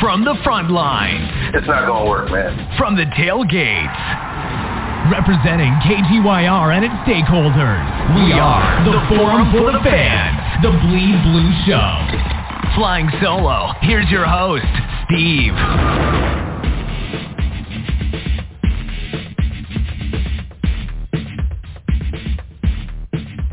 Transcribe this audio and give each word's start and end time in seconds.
From 0.00 0.24
the 0.24 0.34
front 0.42 0.70
line. 0.70 1.52
It's 1.52 1.66
not 1.66 1.84
going 1.84 2.04
to 2.04 2.10
work, 2.10 2.30
man. 2.30 2.74
From 2.78 2.96
the 2.96 3.04
tailgates. 3.04 4.00
Representing 5.12 5.76
KGYR 5.84 6.74
and 6.74 6.86
its 6.86 6.94
stakeholders. 7.04 7.84
We 8.16 8.32
are 8.32 8.84
the 8.84 8.96
Forum 9.14 9.52
for 9.52 9.70
the 9.72 9.80
Fans. 9.84 10.64
The 10.64 10.70
Bleed 10.70 11.20
Blue 11.20 11.52
Show. 11.68 12.74
Flying 12.76 13.10
solo. 13.20 13.72
Here's 13.82 14.08
your 14.10 14.24
host, 14.24 14.64
Steve. 15.04 15.52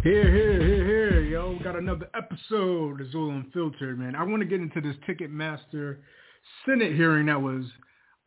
Here, 0.01 0.31
here, 0.31 0.63
here, 0.63 0.85
here, 0.85 1.21
yo. 1.23 1.51
We 1.57 1.59
got 1.59 1.75
another 1.75 2.07
episode 2.15 3.01
of 3.01 3.07
Azul 3.07 3.31
Unfiltered, 3.31 3.99
man. 3.99 4.15
I 4.15 4.23
want 4.23 4.41
to 4.41 4.47
get 4.47 4.61
into 4.61 4.79
this 4.79 4.95
Ticketmaster 5.05 5.97
Senate 6.65 6.95
hearing 6.95 7.27
that 7.27 7.41
was 7.41 7.65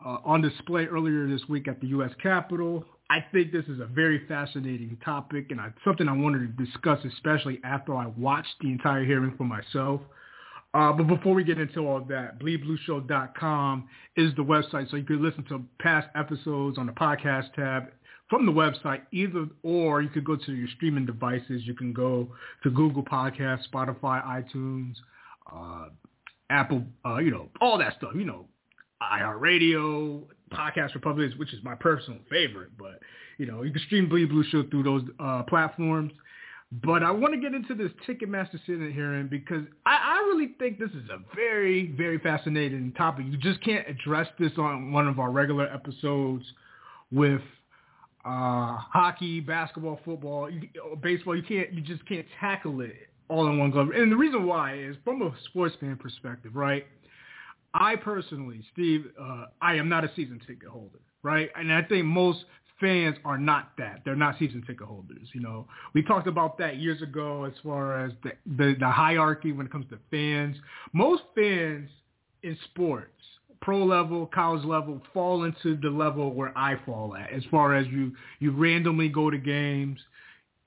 uh, 0.05 0.19
on 0.25 0.43
display 0.43 0.87
earlier 0.87 1.27
this 1.29 1.43
week 1.49 1.69
at 1.69 1.81
the 1.81 1.89
U.S. 1.89 2.11
Capitol. 2.23 2.85
I 3.11 3.25
think 3.33 3.53
this 3.53 3.65
is 3.67 3.81
a 3.81 3.87
very 3.87 4.27
fascinating 4.29 4.97
topic 5.05 5.47
and 5.51 5.61
I, 5.61 5.71
something 5.85 6.09
I 6.09 6.13
wanted 6.13 6.57
to 6.57 6.65
discuss, 6.65 7.05
especially 7.05 7.61
after 7.65 7.95
I 7.95 8.07
watched 8.17 8.55
the 8.61 8.69
entire 8.69 9.05
hearing 9.05 9.35
for 9.37 9.45
myself. 9.45 10.01
Uh, 10.73 10.93
but 10.93 11.09
before 11.09 11.35
we 11.35 11.43
get 11.43 11.59
into 11.59 11.81
all 11.81 12.01
that, 12.05 12.39
bleedblueshow.com 12.39 13.89
is 14.17 14.33
the 14.37 14.43
website, 14.43 14.89
so 14.89 14.97
you 14.97 15.03
can 15.03 15.21
listen 15.21 15.45
to 15.49 15.65
past 15.81 16.07
episodes 16.15 16.79
on 16.79 16.87
the 16.87 16.93
podcast 16.93 17.53
tab 17.55 17.89
from 18.29 18.47
the 18.47 18.53
website, 18.53 19.01
either 19.11 19.49
or 19.65 20.01
you 20.01 20.09
could 20.09 20.25
go 20.25 20.37
to 20.37 20.53
your 20.53 20.69
streaming 20.77 21.05
devices. 21.05 21.63
You 21.65 21.75
can 21.75 21.93
go 21.93 22.29
to 22.63 22.71
Google 22.71 23.03
Podcasts, 23.03 23.69
Spotify, 23.73 24.25
iTunes, 24.25 24.95
uh, 25.53 25.87
Apple, 26.51 26.83
uh, 27.07 27.19
you 27.19 27.31
know, 27.31 27.49
all 27.61 27.79
that 27.79 27.95
stuff. 27.97 28.13
You 28.15 28.25
know, 28.25 28.47
iHeartRadio, 29.03 30.25
Podcast 30.53 30.95
Republic, 30.95 31.31
which 31.37 31.55
is 31.55 31.63
my 31.63 31.75
personal 31.75 32.19
favorite. 32.29 32.71
But 32.79 33.01
you 33.39 33.47
know, 33.47 33.63
you 33.63 33.73
can 33.73 33.83
stream 33.87 34.09
Bleed 34.09 34.29
Blue 34.29 34.45
Show 34.51 34.65
through 34.69 34.83
those 34.83 35.03
uh, 35.19 35.45
platforms. 35.45 36.13
But 36.73 37.03
I 37.03 37.11
want 37.11 37.35
to 37.35 37.41
get 37.41 37.53
into 37.53 37.75
this 37.75 37.91
Ticketmaster 38.07 38.65
Senate 38.65 38.93
hearing 38.93 39.27
because 39.27 39.65
I, 39.87 39.97
I 39.97 40.19
really 40.29 40.55
think 40.59 40.79
this 40.79 40.91
is 40.91 41.09
a 41.11 41.19
very, 41.35 41.93
very 41.97 42.19
fascinating 42.19 42.93
topic. 42.93 43.27
You 43.29 43.39
just 43.39 43.61
can't 43.65 43.89
address 43.89 44.29
this 44.39 44.53
on 44.57 44.93
one 44.93 45.09
of 45.09 45.19
our 45.19 45.33
regular 45.33 45.67
episodes 45.73 46.45
with 47.11 47.41
uh, 48.25 48.77
hockey, 48.77 49.41
basketball, 49.41 49.99
football, 50.05 50.49
you, 50.49 50.69
baseball. 51.03 51.35
You 51.35 51.43
can't, 51.43 51.73
you 51.73 51.81
just 51.81 52.07
can't 52.07 52.27
tackle 52.39 52.83
it 52.83 53.10
all 53.31 53.47
in 53.47 53.59
one 53.59 53.71
glove. 53.71 53.89
And 53.95 54.11
the 54.11 54.17
reason 54.17 54.45
why 54.45 54.77
is 54.77 54.97
from 55.05 55.23
a 55.23 55.33
sports 55.47 55.77
fan 55.81 55.97
perspective, 55.97 56.57
right? 56.57 56.85
I 57.73 57.97
personally, 57.97 58.61
Steve, 58.73 59.07
uh, 59.21 59.47
I 59.63 59.75
am 59.75 59.89
not 59.89 60.05
a 60.05 60.11
season 60.17 60.41
ticket 60.47 60.69
holder, 60.69 60.99
right? 61.23 61.51
And 61.55 61.73
I 61.73 61.83
think 61.83 62.05
most 62.05 62.45
fans 62.81 63.17
are 63.25 63.39
not 63.39 63.73
that. 63.79 64.01
They're 64.05 64.17
not 64.17 64.37
season 64.39 64.63
ticket 64.67 64.87
holders. 64.87 65.29
You 65.33 65.41
know, 65.41 65.67
we 65.95 66.03
talked 66.03 66.27
about 66.27 66.59
that 66.59 66.79
years 66.79 67.01
ago 67.03 67.45
as 67.45 67.53
far 67.63 68.05
as 68.05 68.13
the, 68.25 68.33
the, 68.57 68.75
the 68.81 68.91
hierarchy 68.91 69.53
when 69.53 69.67
it 69.67 69.73
comes 69.73 69.87
to 69.91 69.99
fans. 70.11 70.57
Most 70.93 71.23
fans 71.35 71.89
in 72.43 72.59
sports, 72.65 73.13
pro 73.63 73.85
level, 73.85 74.27
college 74.27 74.65
level, 74.65 75.01
fall 75.15 75.45
into 75.45 75.77
the 75.77 75.91
level 75.91 76.33
where 76.33 76.57
I 76.59 76.77
fall 76.85 77.15
at 77.15 77.31
as 77.33 77.45
far 77.51 77.77
as 77.77 77.87
you, 77.87 78.13
you 78.41 78.51
randomly 78.51 79.09
go 79.09 79.31
to 79.31 79.39
games. 79.39 80.01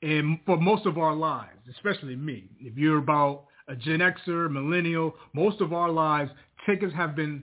And 0.04 0.40
for 0.46 0.58
most 0.58 0.86
of 0.86 0.98
our 0.98 1.16
lives, 1.16 1.59
especially 1.72 2.16
me, 2.16 2.50
if 2.59 2.78
you're 2.78 2.98
about 2.98 3.46
a 3.68 3.76
Gen 3.76 4.00
Xer, 4.00 4.52
millennial, 4.52 5.16
most 5.34 5.62
of 5.62 5.73
our 5.73 5.90
lives, 5.90 6.30
tickets 6.66 6.94
have 6.94 7.16
been 7.16 7.42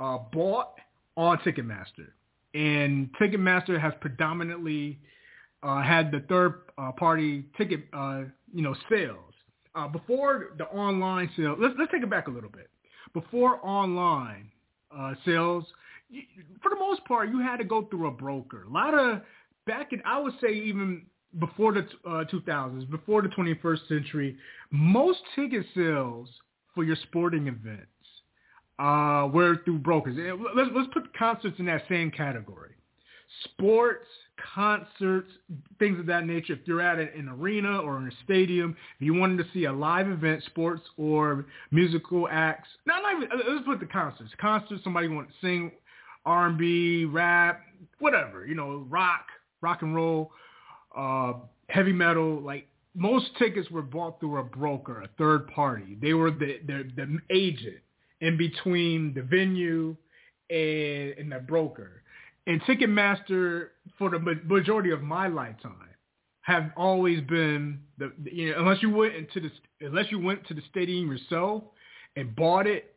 uh, 0.00 0.18
bought 0.32 0.74
on 1.16 1.38
Ticketmaster 1.38 2.08
and 2.54 3.10
Ticketmaster 3.20 3.80
has 3.80 3.92
predominantly 4.00 4.98
uh, 5.62 5.82
had 5.82 6.10
the 6.10 6.20
third 6.28 6.62
uh, 6.78 6.92
party 6.92 7.44
ticket, 7.56 7.84
uh, 7.92 8.22
you 8.52 8.62
know, 8.62 8.74
sales. 8.88 9.18
Uh, 9.74 9.86
before 9.86 10.50
the 10.58 10.64
online 10.64 11.30
sales, 11.36 11.58
let's 11.60 11.74
let's 11.78 11.92
take 11.92 12.02
it 12.02 12.10
back 12.10 12.26
a 12.26 12.30
little 12.30 12.50
bit. 12.50 12.68
Before 13.12 13.64
online 13.64 14.50
uh, 14.96 15.14
sales, 15.24 15.64
for 16.62 16.70
the 16.70 16.76
most 16.78 17.04
part, 17.04 17.28
you 17.28 17.40
had 17.40 17.58
to 17.58 17.64
go 17.64 17.84
through 17.84 18.08
a 18.08 18.10
broker. 18.10 18.64
A 18.64 18.70
lot 18.70 18.94
of 18.94 19.20
back 19.66 19.92
in, 19.92 20.02
I 20.04 20.18
would 20.18 20.34
say 20.40 20.52
even 20.52 21.02
before 21.38 21.72
the 21.72 21.86
uh, 22.04 22.24
2000s, 22.24 22.90
before 22.90 23.22
the 23.22 23.28
21st 23.28 23.88
century, 23.88 24.36
most 24.70 25.20
ticket 25.34 25.64
sales 25.74 26.28
for 26.74 26.84
your 26.84 26.96
sporting 26.96 27.46
events 27.46 27.86
uh, 28.78 29.28
were 29.32 29.56
through 29.64 29.78
brokers. 29.78 30.16
Let's, 30.56 30.70
let's 30.74 30.88
put 30.92 31.14
concerts 31.16 31.56
in 31.58 31.66
that 31.66 31.82
same 31.88 32.10
category. 32.10 32.70
Sports, 33.44 34.06
concerts, 34.54 35.30
things 35.78 36.00
of 36.00 36.06
that 36.06 36.26
nature. 36.26 36.54
If 36.54 36.60
you're 36.64 36.80
at 36.80 36.98
an 36.98 37.28
arena 37.28 37.78
or 37.78 37.98
in 37.98 38.08
a 38.08 38.24
stadium, 38.24 38.76
if 38.98 39.04
you 39.04 39.14
wanted 39.14 39.38
to 39.38 39.50
see 39.52 39.66
a 39.66 39.72
live 39.72 40.08
event, 40.08 40.42
sports 40.46 40.82
or 40.96 41.46
musical 41.70 42.26
acts, 42.28 42.68
not, 42.86 43.02
even, 43.16 43.28
let's 43.48 43.64
put 43.64 43.78
the 43.78 43.86
concerts. 43.86 44.30
Concerts, 44.40 44.82
somebody 44.82 45.08
want 45.08 45.28
to 45.28 45.34
sing 45.40 45.70
R&B, 46.26 47.04
rap, 47.04 47.60
whatever, 47.98 48.46
you 48.46 48.54
know, 48.54 48.84
rock, 48.88 49.26
rock 49.60 49.82
and 49.82 49.94
roll, 49.94 50.32
uh, 50.96 51.34
heavy 51.68 51.92
metal, 51.92 52.40
like 52.40 52.66
most 52.94 53.26
tickets 53.38 53.70
were 53.70 53.82
bought 53.82 54.20
through 54.20 54.38
a 54.38 54.44
broker, 54.44 55.02
a 55.02 55.08
third 55.18 55.46
party. 55.48 55.96
They 56.00 56.14
were 56.14 56.30
the, 56.30 56.58
the, 56.66 56.90
the 56.96 57.18
agent 57.30 57.78
in 58.20 58.36
between 58.36 59.14
the 59.14 59.22
venue 59.22 59.96
and, 60.50 61.14
and 61.18 61.32
the 61.32 61.38
broker. 61.38 62.02
And 62.46 62.60
Ticketmaster, 62.62 63.68
for 63.98 64.10
the 64.10 64.18
majority 64.46 64.90
of 64.90 65.02
my 65.02 65.28
lifetime, 65.28 65.90
have 66.42 66.70
always 66.76 67.20
been 67.22 67.80
the 67.98 68.12
you 68.24 68.50
know 68.50 68.60
unless 68.60 68.82
you 68.82 68.90
went 68.90 69.14
into 69.14 69.40
the 69.40 69.86
unless 69.86 70.10
you 70.10 70.18
went 70.18 70.44
to 70.48 70.54
the 70.54 70.62
stadium 70.70 71.10
yourself 71.10 71.62
and 72.16 72.34
bought 72.34 72.66
it 72.66 72.96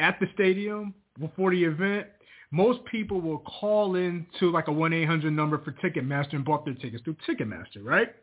at 0.00 0.18
the 0.20 0.26
stadium 0.32 0.94
before 1.18 1.50
the 1.50 1.64
event, 1.64 2.06
most 2.54 2.84
people 2.84 3.20
will 3.20 3.40
call 3.40 3.96
in 3.96 4.24
to 4.38 4.52
like 4.52 4.68
a 4.68 4.72
one 4.72 4.92
eight 4.92 5.06
hundred 5.06 5.32
number 5.32 5.58
for 5.58 5.72
Ticketmaster 5.72 6.34
and 6.34 6.44
bought 6.44 6.64
their 6.64 6.74
tickets 6.74 7.02
through 7.02 7.16
Ticketmaster, 7.28 7.82
right? 7.82 8.14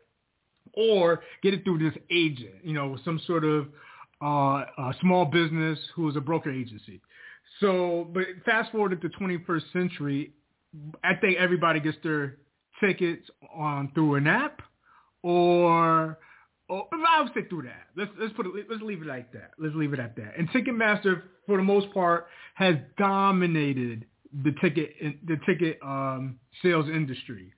Or 0.74 1.20
get 1.42 1.52
it 1.52 1.64
through 1.64 1.78
this 1.78 1.92
agent, 2.10 2.54
you 2.64 2.72
know, 2.72 2.96
some 3.04 3.20
sort 3.26 3.44
of 3.44 3.66
uh, 4.22 4.64
a 4.78 4.94
small 5.02 5.26
business 5.26 5.78
who 5.94 6.08
is 6.08 6.16
a 6.16 6.20
broker 6.20 6.50
agency. 6.50 7.02
So, 7.60 8.08
but 8.14 8.24
fast 8.46 8.72
forward 8.72 8.98
to 8.98 9.08
the 9.08 9.14
21st 9.14 9.70
century, 9.70 10.32
I 11.04 11.14
think 11.14 11.36
everybody 11.36 11.80
gets 11.80 11.98
their 12.02 12.38
tickets 12.80 13.28
on 13.54 13.90
through 13.92 14.14
an 14.14 14.26
app 14.26 14.62
or, 15.22 16.18
or 16.70 16.88
I 17.06 17.20
would 17.20 17.34
say 17.34 17.46
through 17.50 17.62
that. 17.62 17.88
Let's 17.98 18.10
let's 18.18 18.32
put 18.32 18.46
it, 18.46 18.66
let's 18.70 18.82
leave 18.82 19.02
it 19.02 19.08
like 19.08 19.30
that. 19.32 19.50
Let's 19.58 19.74
leave 19.74 19.92
it 19.92 20.00
at 20.00 20.16
that. 20.16 20.38
And 20.38 20.48
Ticketmaster, 20.48 21.22
for 21.46 21.58
the 21.58 21.62
most 21.62 21.92
part, 21.92 22.28
has 22.54 22.76
dominated 22.96 24.06
the 24.44 24.52
ticket 24.60 24.94
the 25.26 25.36
ticket 25.46 25.78
um, 25.82 26.38
sales 26.62 26.86
industry. 26.88 27.52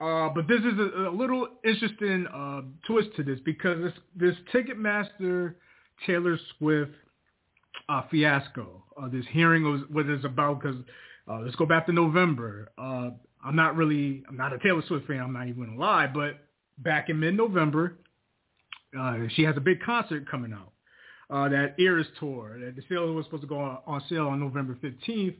Uh, 0.00 0.28
but 0.28 0.46
this 0.46 0.60
is 0.60 0.78
a, 0.78 1.08
a 1.08 1.10
little 1.10 1.48
interesting 1.64 2.26
uh, 2.32 2.60
twist 2.86 3.08
to 3.16 3.22
this 3.24 3.40
because 3.44 3.82
this 3.82 3.92
this 4.14 4.36
Ticketmaster 4.54 5.54
Taylor 6.06 6.38
Swift 6.56 6.92
uh, 7.88 8.02
fiasco. 8.10 8.84
Uh, 9.00 9.08
this 9.08 9.24
hearing 9.30 9.64
was 9.64 9.82
what 9.90 10.06
it's 10.06 10.24
about 10.24 10.60
because 10.60 10.76
uh, 11.28 11.40
let's 11.40 11.56
go 11.56 11.66
back 11.66 11.86
to 11.86 11.92
November. 11.92 12.70
Uh, 12.78 13.10
I'm 13.44 13.56
not 13.56 13.76
really, 13.76 14.24
I'm 14.28 14.36
not 14.36 14.52
a 14.52 14.58
Taylor 14.58 14.82
Swift 14.86 15.06
fan. 15.06 15.20
I'm 15.20 15.32
not 15.32 15.48
even 15.48 15.74
to 15.74 15.80
lie, 15.80 16.06
but 16.06 16.40
back 16.78 17.08
in 17.08 17.20
mid-November, 17.20 17.98
she 19.34 19.42
has 19.42 19.56
a 19.56 19.60
big 19.60 19.80
concert 19.82 20.28
coming 20.28 20.52
out. 20.52 20.72
That 21.30 21.74
Eras 21.78 22.06
tour. 22.18 22.58
That 22.58 22.74
the 22.74 22.82
sale 22.88 23.12
was 23.14 23.26
supposed 23.26 23.42
to 23.42 23.48
go 23.48 23.58
on, 23.58 23.78
on 23.86 24.02
sale 24.08 24.28
on 24.28 24.40
November 24.40 24.76
15th, 24.82 25.36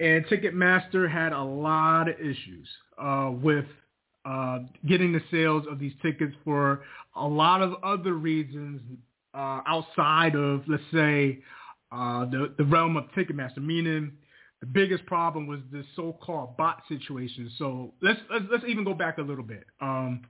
and 0.00 0.24
Ticketmaster 0.26 1.10
had 1.10 1.32
a 1.32 1.42
lot 1.42 2.08
of 2.08 2.18
issues 2.20 2.68
uh, 2.98 3.30
with 3.32 3.64
uh, 4.24 4.60
getting 4.86 5.12
the 5.12 5.22
sales 5.30 5.64
of 5.70 5.78
these 5.78 5.92
tickets 6.02 6.34
for 6.44 6.82
a 7.16 7.26
lot 7.26 7.62
of 7.62 7.74
other 7.82 8.14
reasons 8.14 8.80
uh, 9.34 9.60
outside 9.66 10.34
of, 10.34 10.62
let's 10.68 10.82
say, 10.92 11.38
uh, 11.92 12.24
the, 12.26 12.54
the 12.58 12.64
realm 12.64 12.96
of 12.96 13.04
Ticketmaster, 13.16 13.58
meaning 13.58 14.12
the 14.60 14.66
biggest 14.66 15.06
problem 15.06 15.46
was 15.46 15.60
this 15.72 15.86
so-called 15.96 16.56
bot 16.56 16.82
situation. 16.88 17.50
So 17.58 17.94
let's, 18.02 18.20
let's, 18.30 18.44
let's 18.50 18.64
even 18.66 18.84
go 18.84 18.94
back 18.94 19.18
a 19.18 19.22
little 19.22 19.44
bit. 19.44 19.64
Um, 19.80 20.22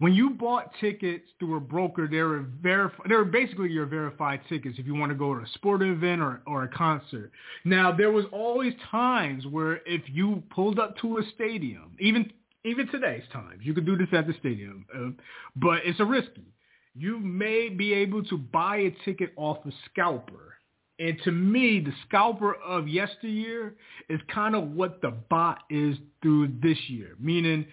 when 0.00 0.14
you 0.14 0.30
bought 0.30 0.70
tickets 0.80 1.24
through 1.38 1.56
a 1.56 1.60
broker, 1.60 2.06
they 2.08 2.22
were 2.22 2.44
verif- 2.62 3.08
they 3.08 3.14
were 3.14 3.24
basically 3.24 3.70
your 3.70 3.86
verified 3.86 4.40
tickets 4.48 4.78
if 4.78 4.86
you 4.86 4.94
want 4.94 5.10
to 5.10 5.16
go 5.16 5.34
to 5.34 5.40
a 5.40 5.48
sporting 5.54 5.92
event 5.92 6.20
or, 6.20 6.40
or 6.46 6.64
a 6.64 6.68
concert. 6.68 7.32
Now 7.64 7.90
there 7.90 8.12
was 8.12 8.24
always 8.32 8.74
times 8.90 9.46
where 9.46 9.80
if 9.86 10.02
you 10.06 10.42
pulled 10.54 10.78
up 10.78 10.96
to 10.98 11.18
a 11.18 11.22
stadium, 11.34 11.96
even 11.98 12.32
even 12.64 12.88
today's 12.88 13.24
times, 13.32 13.60
you 13.62 13.72
could 13.72 13.86
do 13.86 13.96
this 13.96 14.08
at 14.12 14.26
the 14.26 14.34
stadium, 14.40 14.84
uh, 14.94 15.10
but 15.56 15.80
it's 15.84 16.00
a 16.00 16.04
risky 16.04 16.54
you 16.98 17.18
may 17.20 17.68
be 17.68 17.92
able 17.94 18.24
to 18.24 18.36
buy 18.36 18.76
a 18.76 18.90
ticket 19.04 19.32
off 19.36 19.58
a 19.66 19.70
scalper. 19.90 20.54
And 20.98 21.16
to 21.22 21.30
me, 21.30 21.80
the 21.80 21.92
scalper 22.08 22.54
of 22.56 22.88
yesteryear 22.88 23.76
is 24.08 24.20
kind 24.34 24.56
of 24.56 24.72
what 24.72 25.00
the 25.00 25.12
bot 25.30 25.60
is 25.70 25.96
through 26.22 26.48
this 26.60 26.78
year, 26.88 27.14
meaning 27.20 27.66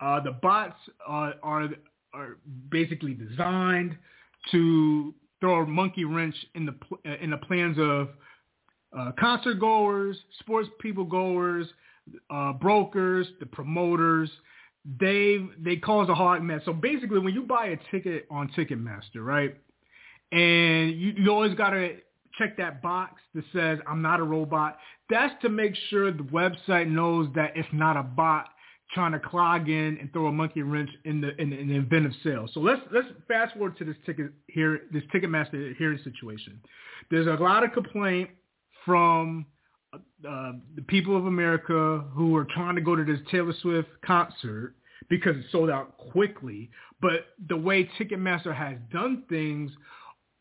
uh, 0.00 0.20
the 0.20 0.32
bots 0.32 0.76
are, 1.06 1.34
are 1.42 1.68
are 2.12 2.38
basically 2.70 3.14
designed 3.14 3.96
to 4.50 5.14
throw 5.40 5.62
a 5.62 5.66
monkey 5.66 6.04
wrench 6.04 6.34
in 6.54 6.66
the 6.66 7.14
in 7.22 7.30
the 7.30 7.36
plans 7.36 7.76
of 7.78 8.08
uh, 8.96 9.12
concert 9.18 9.60
goers, 9.60 10.16
sports 10.40 10.68
people 10.80 11.04
goers, 11.04 11.66
uh, 12.30 12.52
brokers, 12.52 13.26
the 13.38 13.46
promoters. 13.46 14.30
They 14.98 15.38
they 15.58 15.76
cause 15.76 16.08
a 16.08 16.14
hard 16.14 16.42
mess. 16.42 16.62
So 16.64 16.72
basically, 16.72 17.18
when 17.18 17.34
you 17.34 17.42
buy 17.42 17.66
a 17.66 17.76
ticket 17.90 18.26
on 18.30 18.48
Ticketmaster, 18.56 19.16
right, 19.16 19.54
and 20.32 20.98
you, 20.98 21.12
you 21.16 21.30
always 21.30 21.54
gotta 21.54 21.96
check 22.38 22.56
that 22.56 22.80
box 22.80 23.20
that 23.34 23.44
says 23.52 23.78
I'm 23.86 24.00
not 24.00 24.20
a 24.20 24.24
robot. 24.24 24.78
That's 25.10 25.34
to 25.42 25.48
make 25.48 25.74
sure 25.90 26.10
the 26.10 26.22
website 26.22 26.88
knows 26.88 27.28
that 27.34 27.52
it's 27.56 27.68
not 27.72 27.96
a 27.96 28.02
bot 28.02 28.46
trying 28.94 29.12
to 29.12 29.20
clog 29.20 29.68
in 29.68 29.98
and 30.00 30.12
throw 30.12 30.26
a 30.26 30.32
monkey 30.32 30.62
wrench 30.62 30.90
in 31.04 31.20
the 31.20 31.40
in 31.40 31.50
the, 31.50 31.58
in 31.58 31.68
the 31.68 31.76
event 31.76 32.06
of 32.06 32.12
sale. 32.22 32.48
So 32.52 32.60
let's 32.60 32.80
let's 32.92 33.08
fast 33.28 33.54
forward 33.54 33.76
to 33.78 33.84
this 33.84 33.96
ticket 34.04 34.32
here, 34.48 34.82
this 34.92 35.02
Ticketmaster 35.14 35.76
hearing 35.76 36.00
situation. 36.02 36.60
There's 37.10 37.26
a 37.26 37.42
lot 37.42 37.64
of 37.64 37.72
complaint 37.72 38.30
from 38.84 39.46
uh, 39.94 40.52
the 40.76 40.82
people 40.86 41.16
of 41.16 41.26
America 41.26 42.04
who 42.12 42.36
are 42.36 42.46
trying 42.54 42.74
to 42.76 42.80
go 42.80 42.94
to 42.94 43.04
this 43.04 43.20
Taylor 43.30 43.54
Swift 43.60 43.88
concert 44.04 44.74
because 45.08 45.36
it 45.36 45.44
sold 45.50 45.70
out 45.70 45.96
quickly. 45.98 46.70
But 47.00 47.26
the 47.48 47.56
way 47.56 47.88
Ticketmaster 47.98 48.54
has 48.54 48.76
done 48.92 49.24
things 49.28 49.70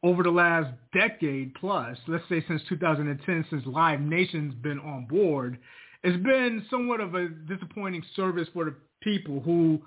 over 0.04 0.24
the 0.24 0.30
last 0.30 0.74
decade 0.94 1.54
plus, 1.56 1.98
let's 2.07 2.24
say 2.30 2.44
since 2.48 2.62
2010, 2.69 3.45
since 3.50 3.66
Live 3.66 4.02
Nation's 4.02 4.54
been 4.56 4.80
on 4.80 5.06
board, 5.06 5.57
it's 6.04 6.24
been 6.24 6.66
somewhat 6.69 7.01
of 7.01 7.16
a 7.16 7.30
disappointing 7.30 8.04
service 8.16 8.48
for 8.54 8.66
the 8.66 8.75
people 9.01 9.42
who 9.42 9.81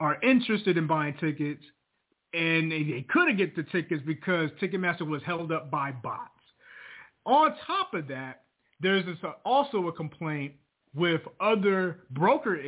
are 0.00 0.20
interested 0.22 0.76
in 0.76 0.86
buying 0.86 1.14
tickets 1.20 1.62
and 2.34 2.70
they, 2.70 2.82
they 2.82 3.06
couldn't 3.08 3.36
get 3.36 3.56
the 3.56 3.62
tickets 3.64 4.02
because 4.06 4.50
Ticketmaster 4.60 5.06
was 5.06 5.22
held 5.24 5.50
up 5.50 5.70
by 5.70 5.92
bots. 5.92 6.30
On 7.24 7.54
top 7.66 7.94
of 7.94 8.08
that, 8.08 8.42
there's 8.80 9.04
this, 9.06 9.16
uh, 9.22 9.32
also 9.44 9.88
a 9.88 9.92
complaint 9.92 10.52
with 10.94 11.20
other 11.40 12.00
broker 12.10 12.58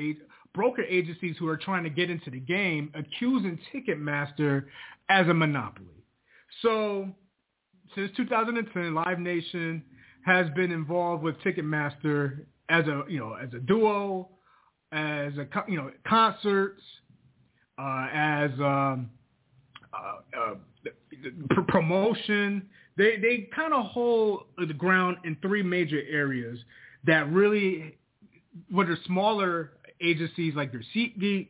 broker 0.55 0.83
agencies 0.83 1.37
who 1.39 1.49
are 1.49 1.57
trying 1.57 1.85
to 1.85 1.91
get 1.91 2.11
into 2.11 2.31
the 2.31 2.41
game, 2.41 2.93
accusing 2.95 3.59
Ticketmaster 3.73 4.65
as 5.09 5.29
a 5.29 5.35
monopoly. 5.35 6.05
So 6.63 7.09
since 7.95 8.11
2010, 8.17 8.95
Live 8.95 9.19
Nation 9.19 9.83
has 10.25 10.47
been 10.55 10.73
involved 10.73 11.23
with 11.23 11.37
Ticketmaster 11.41 12.45
as 12.71 12.87
a 12.87 13.05
you 13.09 13.19
know 13.19 13.35
as 13.35 13.53
a 13.53 13.59
duo, 13.59 14.29
as 14.93 15.33
a 15.37 15.47
you 15.69 15.77
know 15.77 15.91
concerts, 16.07 16.81
uh, 17.79 18.07
as 18.13 18.51
um, 18.61 19.11
uh, 19.93 20.41
uh, 20.41 20.55
pr- 21.51 21.61
promotion. 21.69 22.69
They 22.97 23.17
they 23.17 23.49
kind 23.55 23.75
of 23.75 23.87
hold 23.87 24.45
the 24.57 24.73
ground 24.73 25.19
in 25.25 25.37
three 25.43 25.63
major 25.63 26.01
areas 26.09 26.59
that 27.05 27.31
really, 27.33 27.99
what 28.71 28.89
are 28.89 28.99
smaller 29.07 29.73
agencies 30.01 30.55
like 30.55 30.73
your 30.73 30.83
SeatGeeks, 30.95 31.49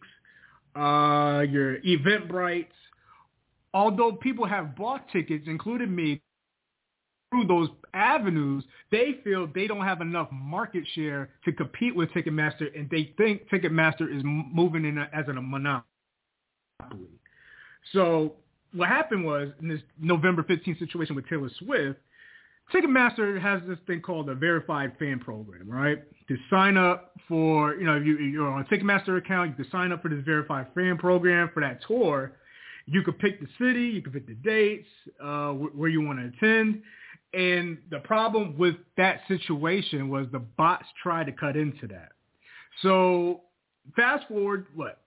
uh, 0.76 1.42
your 1.42 1.78
Eventbrites. 1.80 2.66
Although 3.72 4.12
people 4.12 4.46
have 4.46 4.74
bought 4.74 5.08
tickets, 5.12 5.44
including 5.46 5.94
me, 5.94 6.20
through 7.30 7.46
those 7.46 7.68
avenues, 7.94 8.64
they 8.90 9.20
feel 9.24 9.48
they 9.54 9.66
don't 9.66 9.84
have 9.84 10.00
enough 10.00 10.28
market 10.32 10.84
share 10.94 11.30
to 11.44 11.52
compete 11.52 11.94
with 11.94 12.10
Ticketmaster, 12.10 12.76
and 12.76 12.88
they 12.90 13.12
think 13.16 13.48
Ticketmaster 13.48 14.14
is 14.14 14.22
moving 14.24 14.84
in 14.84 14.98
a, 14.98 15.08
as 15.12 15.26
a 15.28 15.32
monopoly. 15.34 15.84
So 17.92 18.34
what 18.72 18.88
happened 18.88 19.24
was 19.24 19.48
in 19.60 19.68
this 19.68 19.80
November 19.98 20.42
15th 20.42 20.78
situation 20.78 21.14
with 21.14 21.28
Taylor 21.28 21.50
Swift, 21.58 21.98
Ticketmaster 22.72 23.40
has 23.40 23.60
this 23.66 23.78
thing 23.86 24.00
called 24.00 24.28
a 24.28 24.34
verified 24.34 24.92
fan 24.98 25.18
program, 25.18 25.68
right? 25.68 26.02
To 26.28 26.36
sign 26.48 26.76
up 26.76 27.12
for, 27.26 27.74
you 27.74 27.84
know, 27.84 27.96
if 27.96 28.06
you, 28.06 28.18
you're 28.18 28.48
on 28.48 28.60
a 28.60 28.64
Ticketmaster 28.64 29.18
account, 29.18 29.50
you 29.50 29.64
can 29.64 29.70
sign 29.72 29.90
up 29.90 30.02
for 30.02 30.08
this 30.08 30.24
verified 30.24 30.68
fan 30.74 30.96
program 30.96 31.50
for 31.52 31.60
that 31.60 31.80
tour. 31.86 32.32
You 32.86 33.02
could 33.02 33.18
pick 33.18 33.40
the 33.40 33.48
city, 33.58 33.88
you 33.88 34.02
could 34.02 34.12
pick 34.12 34.26
the 34.26 34.34
dates, 34.34 34.86
uh, 35.22 35.50
where 35.50 35.88
you 35.88 36.00
want 36.00 36.20
to 36.20 36.26
attend. 36.26 36.82
And 37.32 37.78
the 37.90 38.00
problem 38.00 38.58
with 38.58 38.74
that 38.96 39.20
situation 39.28 40.08
was 40.08 40.26
the 40.32 40.40
bots 40.40 40.86
tried 41.02 41.26
to 41.26 41.32
cut 41.32 41.56
into 41.56 41.86
that. 41.88 42.12
So 42.82 43.42
fast 43.94 44.26
forward, 44.28 44.66
what, 44.74 45.00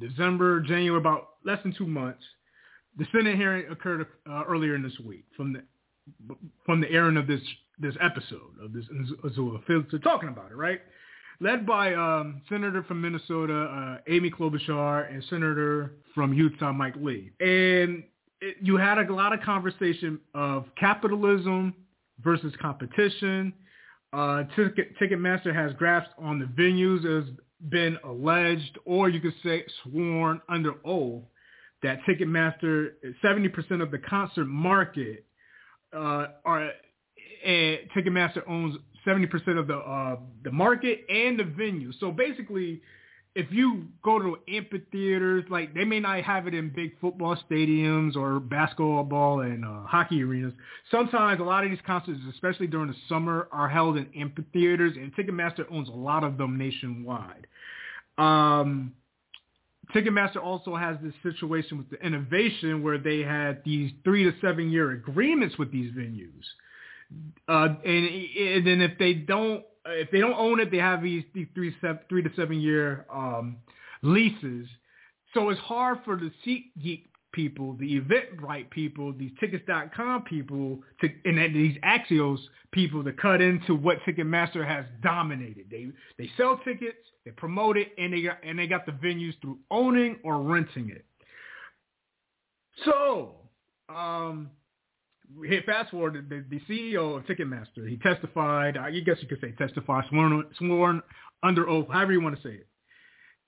December, 0.00 0.60
January, 0.60 0.98
about 0.98 1.30
less 1.44 1.62
than 1.62 1.74
two 1.76 1.86
months, 1.86 2.22
the 2.98 3.06
Senate 3.12 3.36
hearing 3.36 3.70
occurred 3.70 4.06
uh, 4.28 4.44
earlier 4.48 4.74
in 4.74 4.82
this 4.82 4.98
week 5.04 5.24
from 5.36 5.52
the 5.52 5.62
from 6.64 6.80
the 6.80 6.90
airing 6.90 7.16
of 7.16 7.26
this 7.26 7.40
this 7.78 7.94
episode 8.00 8.52
of 8.62 8.72
this 8.72 8.84
Azul 9.24 9.56
Unfiltered 9.56 10.02
talking 10.02 10.28
about 10.28 10.50
it, 10.50 10.56
right? 10.56 10.80
Led 11.40 11.66
by 11.66 11.94
um, 11.94 12.40
Senator 12.48 12.82
from 12.84 13.02
Minnesota, 13.02 13.64
uh, 13.64 13.98
Amy 14.10 14.30
Klobuchar, 14.30 15.12
and 15.12 15.22
Senator 15.28 15.92
from 16.14 16.32
Utah, 16.32 16.72
Mike 16.72 16.94
Lee. 16.96 17.30
And 17.40 18.04
it, 18.40 18.56
you 18.60 18.76
had 18.76 18.98
a 18.98 19.12
lot 19.12 19.32
of 19.32 19.40
conversation 19.40 20.20
of 20.34 20.66
capitalism 20.78 21.74
versus 22.22 22.52
competition. 22.60 23.52
Uh, 24.12 24.44
Ticket, 24.54 24.96
Ticketmaster 24.98 25.54
has 25.54 25.72
grasped 25.74 26.14
on 26.18 26.38
the 26.38 26.46
venues 26.46 27.04
as 27.04 27.28
been 27.68 27.98
alleged, 28.04 28.78
or 28.84 29.08
you 29.08 29.20
could 29.20 29.34
say 29.42 29.64
sworn 29.82 30.40
under 30.48 30.74
oath, 30.84 31.22
that 31.82 31.98
Ticketmaster, 32.08 32.92
70% 33.22 33.82
of 33.82 33.90
the 33.90 33.98
concert 33.98 34.46
market 34.46 35.24
uh, 35.94 36.26
are, 36.44 36.70
and 37.44 37.78
Ticketmaster 37.96 38.42
owns 38.48 38.76
70% 39.06 39.58
of 39.58 39.66
the 39.68 39.76
uh, 39.76 40.16
the 40.42 40.50
market 40.50 41.04
and 41.08 41.38
the 41.38 41.44
venue. 41.44 41.92
So 42.00 42.10
basically, 42.10 42.82
if 43.36 43.52
you 43.52 43.84
go 44.02 44.18
to 44.18 44.38
amphitheaters, 44.48 45.44
like 45.50 45.74
they 45.74 45.84
may 45.84 46.00
not 46.00 46.22
have 46.22 46.46
it 46.46 46.54
in 46.54 46.70
big 46.74 46.98
football 47.02 47.36
stadiums 47.48 48.16
or 48.16 48.40
basketball 48.40 49.42
and 49.42 49.62
uh, 49.62 49.82
hockey 49.86 50.22
arenas. 50.22 50.54
Sometimes 50.90 51.38
a 51.38 51.44
lot 51.44 51.62
of 51.62 51.70
these 51.70 51.78
concerts, 51.86 52.18
especially 52.32 52.66
during 52.66 52.88
the 52.88 52.96
summer, 53.10 53.46
are 53.52 53.68
held 53.68 53.98
in 53.98 54.08
amphitheaters, 54.16 54.94
and 54.96 55.14
Ticketmaster 55.14 55.66
owns 55.70 55.90
a 55.90 55.92
lot 55.92 56.24
of 56.24 56.38
them 56.38 56.56
nationwide. 56.56 57.46
Um, 58.16 58.94
Ticketmaster 59.94 60.42
also 60.42 60.74
has 60.74 60.96
this 61.02 61.12
situation 61.22 61.76
with 61.76 61.90
the 61.90 62.04
innovation 62.04 62.82
where 62.82 62.96
they 62.96 63.20
had 63.20 63.62
these 63.66 63.92
three 64.02 64.24
to 64.24 64.32
seven 64.40 64.70
year 64.70 64.92
agreements 64.92 65.58
with 65.58 65.70
these 65.70 65.92
venues. 65.92 66.42
Uh, 67.48 67.68
and, 67.84 68.06
and 68.06 68.66
then 68.66 68.80
if 68.80 68.98
they 68.98 69.14
don't 69.14 69.64
if 69.88 70.10
they 70.10 70.18
don't 70.18 70.34
own 70.34 70.60
it, 70.60 70.70
they 70.70 70.78
have 70.78 71.02
these, 71.02 71.24
these 71.32 71.46
three, 71.54 71.74
seven, 71.80 72.00
three 72.08 72.22
to 72.22 72.30
seven 72.34 72.60
year 72.60 73.06
um, 73.12 73.56
leases. 74.02 74.66
So 75.34 75.50
it's 75.50 75.60
hard 75.60 75.98
for 76.04 76.16
the 76.16 76.32
SeatGeek 76.44 77.04
people, 77.32 77.74
the 77.74 78.00
Eventbrite 78.00 78.70
people, 78.70 79.12
these 79.12 79.30
Tickets.com 79.38 80.22
people, 80.22 80.80
to, 81.00 81.08
and 81.24 81.54
these 81.54 81.76
Axios 81.84 82.38
people 82.72 83.04
to 83.04 83.12
cut 83.12 83.40
into 83.40 83.74
what 83.74 83.98
Ticketmaster 84.06 84.66
has 84.66 84.86
dominated. 85.02 85.66
They 85.70 85.88
they 86.18 86.30
sell 86.36 86.58
tickets, 86.64 86.96
they 87.24 87.30
promote 87.32 87.76
it, 87.76 87.92
and 87.98 88.12
they 88.12 88.22
got 88.22 88.38
and 88.42 88.58
they 88.58 88.66
got 88.66 88.86
the 88.86 88.92
venues 88.92 89.40
through 89.40 89.58
owning 89.70 90.16
or 90.24 90.40
renting 90.40 90.90
it. 90.90 91.04
So, 92.84 93.36
um, 93.88 94.50
fast 95.66 95.90
forward, 95.90 96.26
the, 96.28 96.44
the 96.48 96.60
CEO 96.68 97.16
of 97.16 97.24
Ticketmaster, 97.24 97.88
he 97.88 97.96
testified, 97.96 98.76
I 98.76 98.90
guess 99.00 99.16
you 99.20 99.28
could 99.28 99.40
say 99.40 99.52
testified, 99.52 100.04
sworn, 100.10 100.44
sworn 100.58 101.02
under 101.42 101.68
oath, 101.68 101.86
however 101.90 102.12
you 102.12 102.20
want 102.20 102.36
to 102.36 102.42
say 102.42 102.54
it. 102.54 102.66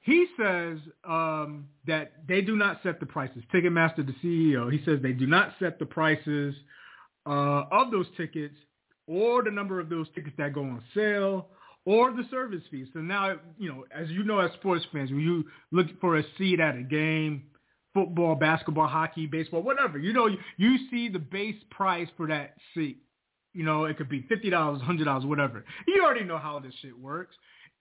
He 0.01 0.27
says 0.39 0.79
um, 1.05 1.67
that 1.87 2.13
they 2.27 2.41
do 2.41 2.57
not 2.57 2.81
set 2.83 3.01
the 3.01 3.07
prices. 3.07 3.43
Ticketmaster, 3.53 4.07
the 4.07 4.15
CEO, 4.25 4.73
he 4.73 4.83
says 4.85 5.01
they 5.03 5.13
do 5.13 5.27
not 5.27 5.55
set 5.59 5.79
the 5.79 5.87
prices 5.87 6.55
uh, 7.27 7.65
of 7.71 7.91
those 7.91 8.07
tickets 8.17 8.55
or 9.07 9.43
the 9.43 9.51
number 9.51 9.81
of 9.81 9.89
those 9.89 10.07
tickets 10.15 10.35
that 10.39 10.55
go 10.55 10.63
on 10.63 10.83
sale 10.95 11.49
or 11.85 12.13
the 12.13 12.23
service 12.31 12.63
fees. 12.71 12.87
So 12.93 13.01
now, 13.01 13.37
you 13.59 13.69
know, 13.69 13.85
as 13.95 14.09
you 14.11 14.23
know 14.25 14.39
as 14.39 14.53
sports 14.53 14.85
fans, 14.93 15.11
when 15.11 15.21
you 15.21 15.45
look 15.73 15.87
for 16.01 16.19
a 16.19 16.23
seat 16.37 16.61
at 16.61 16.77
a 16.77 16.83
game, 16.83 17.45
football, 17.95 18.35
basketball, 18.35 18.87
hockey, 18.87 19.27
baseball, 19.27 19.63
whatever. 19.63 19.99
You 19.99 20.13
know, 20.13 20.27
you, 20.27 20.39
you 20.57 20.77
see 20.91 21.09
the 21.09 21.19
base 21.19 21.57
price 21.71 22.09
for 22.17 22.27
that 22.29 22.55
seat. 22.75 22.99
You 23.55 23.65
know, 23.65 23.85
it 23.85 23.97
could 23.97 24.09
be 24.09 24.25
fifty 24.29 24.51
dollars, 24.51 24.81
hundred 24.83 25.05
dollars, 25.05 25.25
whatever. 25.25 25.65
You 25.87 26.05
already 26.05 26.25
know 26.25 26.39
how 26.39 26.59
this 26.59 26.75
shit 26.81 26.99
works. 26.99 27.35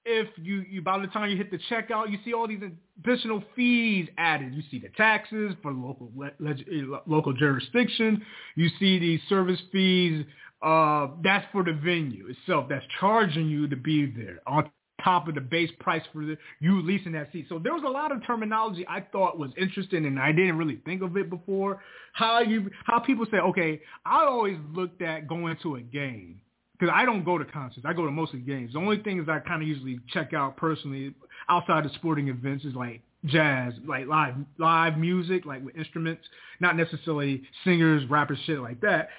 If 0.06 0.30
you, 0.38 0.64
you 0.70 0.82
by 0.82 0.98
the 1.00 1.08
time 1.08 1.30
you 1.30 1.36
hit 1.36 1.52
the 1.52 1.60
checkout, 1.70 2.10
you 2.10 2.18
see 2.24 2.34
all 2.34 2.48
these 2.48 2.62
additional 3.04 3.44
fees 3.56 4.08
added. 4.18 4.54
You 4.54 4.64
see 4.72 4.80
the 4.80 4.90
taxes 4.96 5.54
for 5.62 5.74
local 5.74 6.10
le- 6.16 7.02
local 7.06 7.34
jurisdiction. 7.34 8.26
You 8.56 8.70
see 8.80 9.00
these 9.00 9.20
service 9.28 9.60
fees 9.72 10.26
uh, 10.62 11.08
that's 11.24 11.46
for 11.52 11.64
the 11.64 11.74
venue 11.74 12.28
itself. 12.28 12.68
That's 12.70 12.86
charging 13.00 13.48
you 13.48 13.68
to 13.68 13.76
be 13.76 14.06
there 14.06 14.40
on 14.48 14.70
top 15.04 15.27
of 15.27 15.36
the 15.36 15.42
base 15.42 15.70
price 15.80 16.01
for 16.12 16.25
the, 16.25 16.38
you 16.60 16.82
leasing 16.82 17.12
that 17.13 17.32
seat. 17.32 17.46
So 17.50 17.60
there 17.60 17.74
was 17.74 17.84
a 17.86 17.89
lot 17.89 18.12
of 18.12 18.25
terminology 18.25 18.86
I 18.88 19.01
thought 19.01 19.38
was 19.38 19.51
interesting, 19.58 20.06
and 20.06 20.20
I 20.20 20.32
didn't 20.32 20.58
really 20.58 20.82
think 20.86 21.01
of 21.01 21.16
it 21.18 21.30
before. 21.30 21.82
How 22.13 22.42
you 22.42 22.70
how 22.86 23.00
people 23.00 23.25
say, 23.30 23.38
okay, 23.38 23.82
I 24.06 24.25
always 24.25 24.58
looked 24.74 25.01
at 25.01 25.27
going 25.27 25.58
to 25.63 25.75
a 25.75 25.82
game 25.82 26.42
because 26.80 26.94
I 26.96 27.06
don't 27.06 27.24
go 27.24 27.38
to 27.38 27.46
concerts. 27.46 27.86
I 27.88 27.94
go 27.94 28.06
to 28.06 28.12
mostly 28.12 28.39
games. 28.39 28.74
The 28.74 28.80
only 28.80 29.01
things 29.01 29.27
I 29.30 29.39
kind 29.39 29.62
of 29.62 29.68
usually 29.68 30.00
check 30.10 30.34
out 30.34 30.58
personally 30.58 31.13
outside 31.50 31.86
of 31.86 31.92
sporting 31.94 32.27
events 32.27 32.66
is 32.66 32.74
like 32.75 33.01
jazz, 33.25 33.74
like 33.86 34.08
live 34.08 34.36
live 34.58 34.98
music, 34.98 35.46
like 35.46 35.63
with 35.63 35.75
instruments, 35.75 36.24
not 36.60 36.75
necessarily 36.75 37.44
singers, 37.63 38.08
rappers, 38.10 38.39
shit 38.46 38.60
like 38.60 38.82
that. 38.82 39.10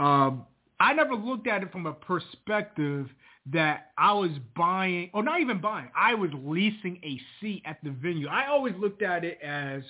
Um, 0.00 0.46
I 0.80 0.92
never 0.94 1.14
looked 1.14 1.46
at 1.46 1.62
it 1.62 1.70
from 1.70 1.86
a 1.86 1.92
perspective 1.92 3.08
that 3.50 3.90
I 3.98 4.12
was 4.12 4.30
buying, 4.56 5.10
or 5.12 5.22
not 5.22 5.40
even 5.40 5.60
buying, 5.60 5.90
I 5.96 6.14
was 6.14 6.30
leasing 6.32 7.00
a 7.02 7.20
seat 7.40 7.62
at 7.64 7.78
the 7.82 7.90
venue. 7.90 8.28
I 8.28 8.46
always 8.48 8.74
looked 8.78 9.02
at 9.02 9.24
it 9.24 9.38
as 9.42 9.82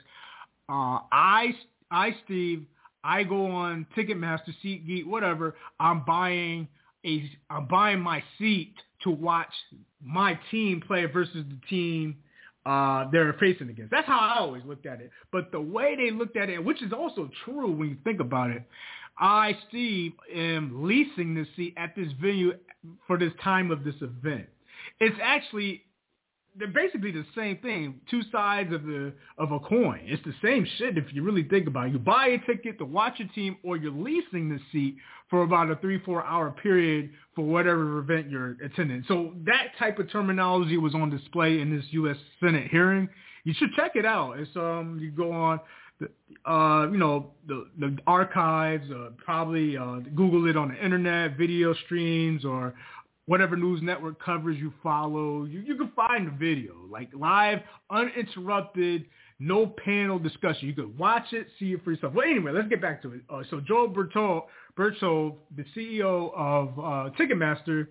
uh, 0.68 1.00
I, 1.12 1.54
I, 1.90 2.16
Steve, 2.24 2.64
I 3.04 3.24
go 3.24 3.46
on 3.46 3.86
Ticketmaster, 3.96 4.54
SeatGeek, 4.64 5.06
whatever. 5.06 5.54
I'm 5.78 6.04
buying 6.04 6.68
a, 7.04 7.30
I'm 7.50 7.66
buying 7.66 8.00
my 8.00 8.22
seat 8.38 8.74
to 9.02 9.10
watch 9.10 9.52
my 10.02 10.38
team 10.50 10.82
play 10.86 11.04
versus 11.06 11.44
the 11.48 11.58
team 11.68 12.16
uh, 12.64 13.06
they're 13.10 13.34
facing 13.34 13.68
against. 13.68 13.90
That's 13.90 14.06
how 14.06 14.18
I 14.20 14.38
always 14.38 14.62
looked 14.64 14.86
at 14.86 15.00
it. 15.00 15.10
But 15.32 15.50
the 15.50 15.60
way 15.60 15.96
they 15.96 16.10
looked 16.10 16.36
at 16.36 16.48
it, 16.48 16.64
which 16.64 16.82
is 16.82 16.92
also 16.92 17.28
true 17.44 17.72
when 17.72 17.88
you 17.90 17.96
think 18.04 18.20
about 18.20 18.50
it, 18.50 18.62
I, 19.18 19.56
Steve, 19.68 20.12
am 20.34 20.86
leasing 20.86 21.34
this 21.34 21.48
seat 21.56 21.74
at 21.76 21.94
this 21.96 22.08
venue 22.20 22.52
for 23.06 23.18
this 23.18 23.32
time 23.42 23.70
of 23.70 23.84
this 23.84 23.94
event. 24.00 24.46
It's 25.00 25.16
actually 25.22 25.82
they're 26.54 26.68
basically 26.68 27.12
the 27.12 27.24
same 27.34 27.56
thing, 27.58 28.00
two 28.10 28.20
sides 28.30 28.72
of 28.74 28.82
the 28.84 29.12
of 29.38 29.52
a 29.52 29.58
coin. 29.60 30.00
It's 30.04 30.22
the 30.24 30.34
same 30.42 30.66
shit 30.76 30.98
if 30.98 31.04
you 31.12 31.22
really 31.22 31.44
think 31.44 31.66
about 31.66 31.86
it. 31.86 31.92
You 31.92 31.98
buy 31.98 32.28
a 32.28 32.38
ticket 32.46 32.78
to 32.78 32.84
watch 32.84 33.20
a 33.20 33.28
team, 33.34 33.56
or 33.62 33.76
you're 33.76 33.92
leasing 33.92 34.48
the 34.48 34.58
seat 34.70 34.96
for 35.30 35.42
about 35.42 35.70
a 35.70 35.76
three 35.76 35.98
four 36.00 36.24
hour 36.24 36.50
period 36.50 37.10
for 37.34 37.44
whatever 37.44 37.98
event 37.98 38.30
you're 38.30 38.56
attending. 38.62 39.04
So 39.08 39.32
that 39.46 39.68
type 39.78 39.98
of 39.98 40.10
terminology 40.10 40.76
was 40.76 40.94
on 40.94 41.08
display 41.08 41.60
in 41.60 41.74
this 41.74 41.86
U.S. 41.90 42.16
Senate 42.40 42.70
hearing. 42.70 43.08
You 43.44 43.54
should 43.56 43.72
check 43.74 43.92
it 43.94 44.06
out. 44.06 44.38
It's 44.38 44.54
um 44.56 44.98
you 45.00 45.10
go 45.10 45.32
on 45.32 45.60
the 46.00 46.08
uh, 46.50 46.90
you 46.90 46.98
know, 46.98 47.30
the, 47.46 47.66
the 47.78 47.96
archives, 48.06 48.90
uh, 48.90 49.10
probably 49.24 49.76
uh, 49.76 50.00
Google 50.16 50.48
it 50.48 50.56
on 50.56 50.70
the 50.70 50.84
internet, 50.84 51.36
video 51.36 51.74
streams, 51.84 52.44
or 52.44 52.74
whatever 53.26 53.56
news 53.56 53.80
network 53.82 54.20
covers 54.22 54.56
you 54.58 54.72
follow. 54.82 55.44
You, 55.44 55.60
you 55.60 55.76
can 55.76 55.92
find 55.94 56.26
the 56.26 56.32
video, 56.32 56.74
like 56.90 57.08
live, 57.14 57.60
uninterrupted, 57.90 59.06
no 59.38 59.66
panel 59.66 60.18
discussion. 60.18 60.68
You 60.68 60.74
could 60.74 60.98
watch 60.98 61.32
it, 61.32 61.46
see 61.58 61.72
it 61.72 61.84
for 61.84 61.92
yourself. 61.92 62.14
Well, 62.14 62.26
anyway, 62.28 62.52
let's 62.52 62.68
get 62.68 62.80
back 62.80 63.02
to 63.02 63.12
it. 63.12 63.20
Uh, 63.30 63.42
so 63.50 63.60
Joe 63.60 63.86
Berchtold, 63.88 64.44
Berchtold, 64.76 65.36
the 65.56 65.64
CEO 65.76 66.32
of 66.34 66.78
uh, 66.78 67.10
Ticketmaster, 67.16 67.86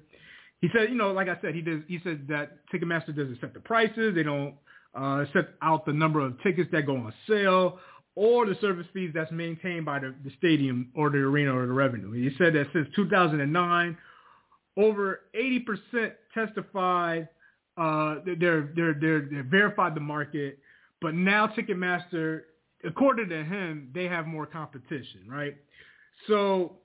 he 0.60 0.70
said, 0.74 0.90
you 0.90 0.96
know, 0.96 1.12
like 1.12 1.28
I 1.28 1.38
said, 1.42 1.56
he 1.56 1.62
does. 1.62 1.82
He 1.88 2.00
said 2.04 2.28
that 2.28 2.60
Ticketmaster 2.72 3.16
doesn't 3.16 3.40
set 3.42 3.54
the 3.54 3.60
prices. 3.60 4.14
They 4.14 4.24
don't 4.24 4.54
uh, 4.96 5.26
set 5.34 5.50
out 5.62 5.86
the 5.86 5.94
number 5.94 6.20
of 6.20 6.42
tickets 6.42 6.70
that 6.72 6.86
go 6.86 6.96
on 6.98 7.14
sale 7.28 7.80
or 8.16 8.46
the 8.46 8.56
service 8.60 8.88
fees 8.94 9.12
that's 9.14 9.32
maintained 9.32 9.86
by 9.86 10.00
the, 10.00 10.14
the 10.24 10.32
stadium 10.38 10.92
or 10.96 11.10
the 11.10 11.18
arena 11.18 11.56
or 11.56 11.66
the 11.66 11.74
revenue. 11.74 12.12
He 12.12 12.36
said 12.38 12.54
that 12.56 12.68
since 12.74 12.88
2009, 12.96 13.98
over 14.78 15.22
80% 15.36 16.12
testified 16.34 17.30
uh, 17.78 18.16
they're, 18.26 18.70
they're, 18.76 18.94
they're, 19.00 19.28
they're 19.32 19.48
verified 19.50 19.96
the 19.96 20.02
market, 20.02 20.60
but 21.02 21.16
now 21.16 21.48
Ticketmaster, 21.48 22.42
according 22.84 23.30
to 23.30 23.44
him, 23.44 23.90
they 23.94 24.06
have 24.06 24.28
more 24.28 24.46
competition, 24.46 25.22
right? 25.28 25.56
So 26.28 26.78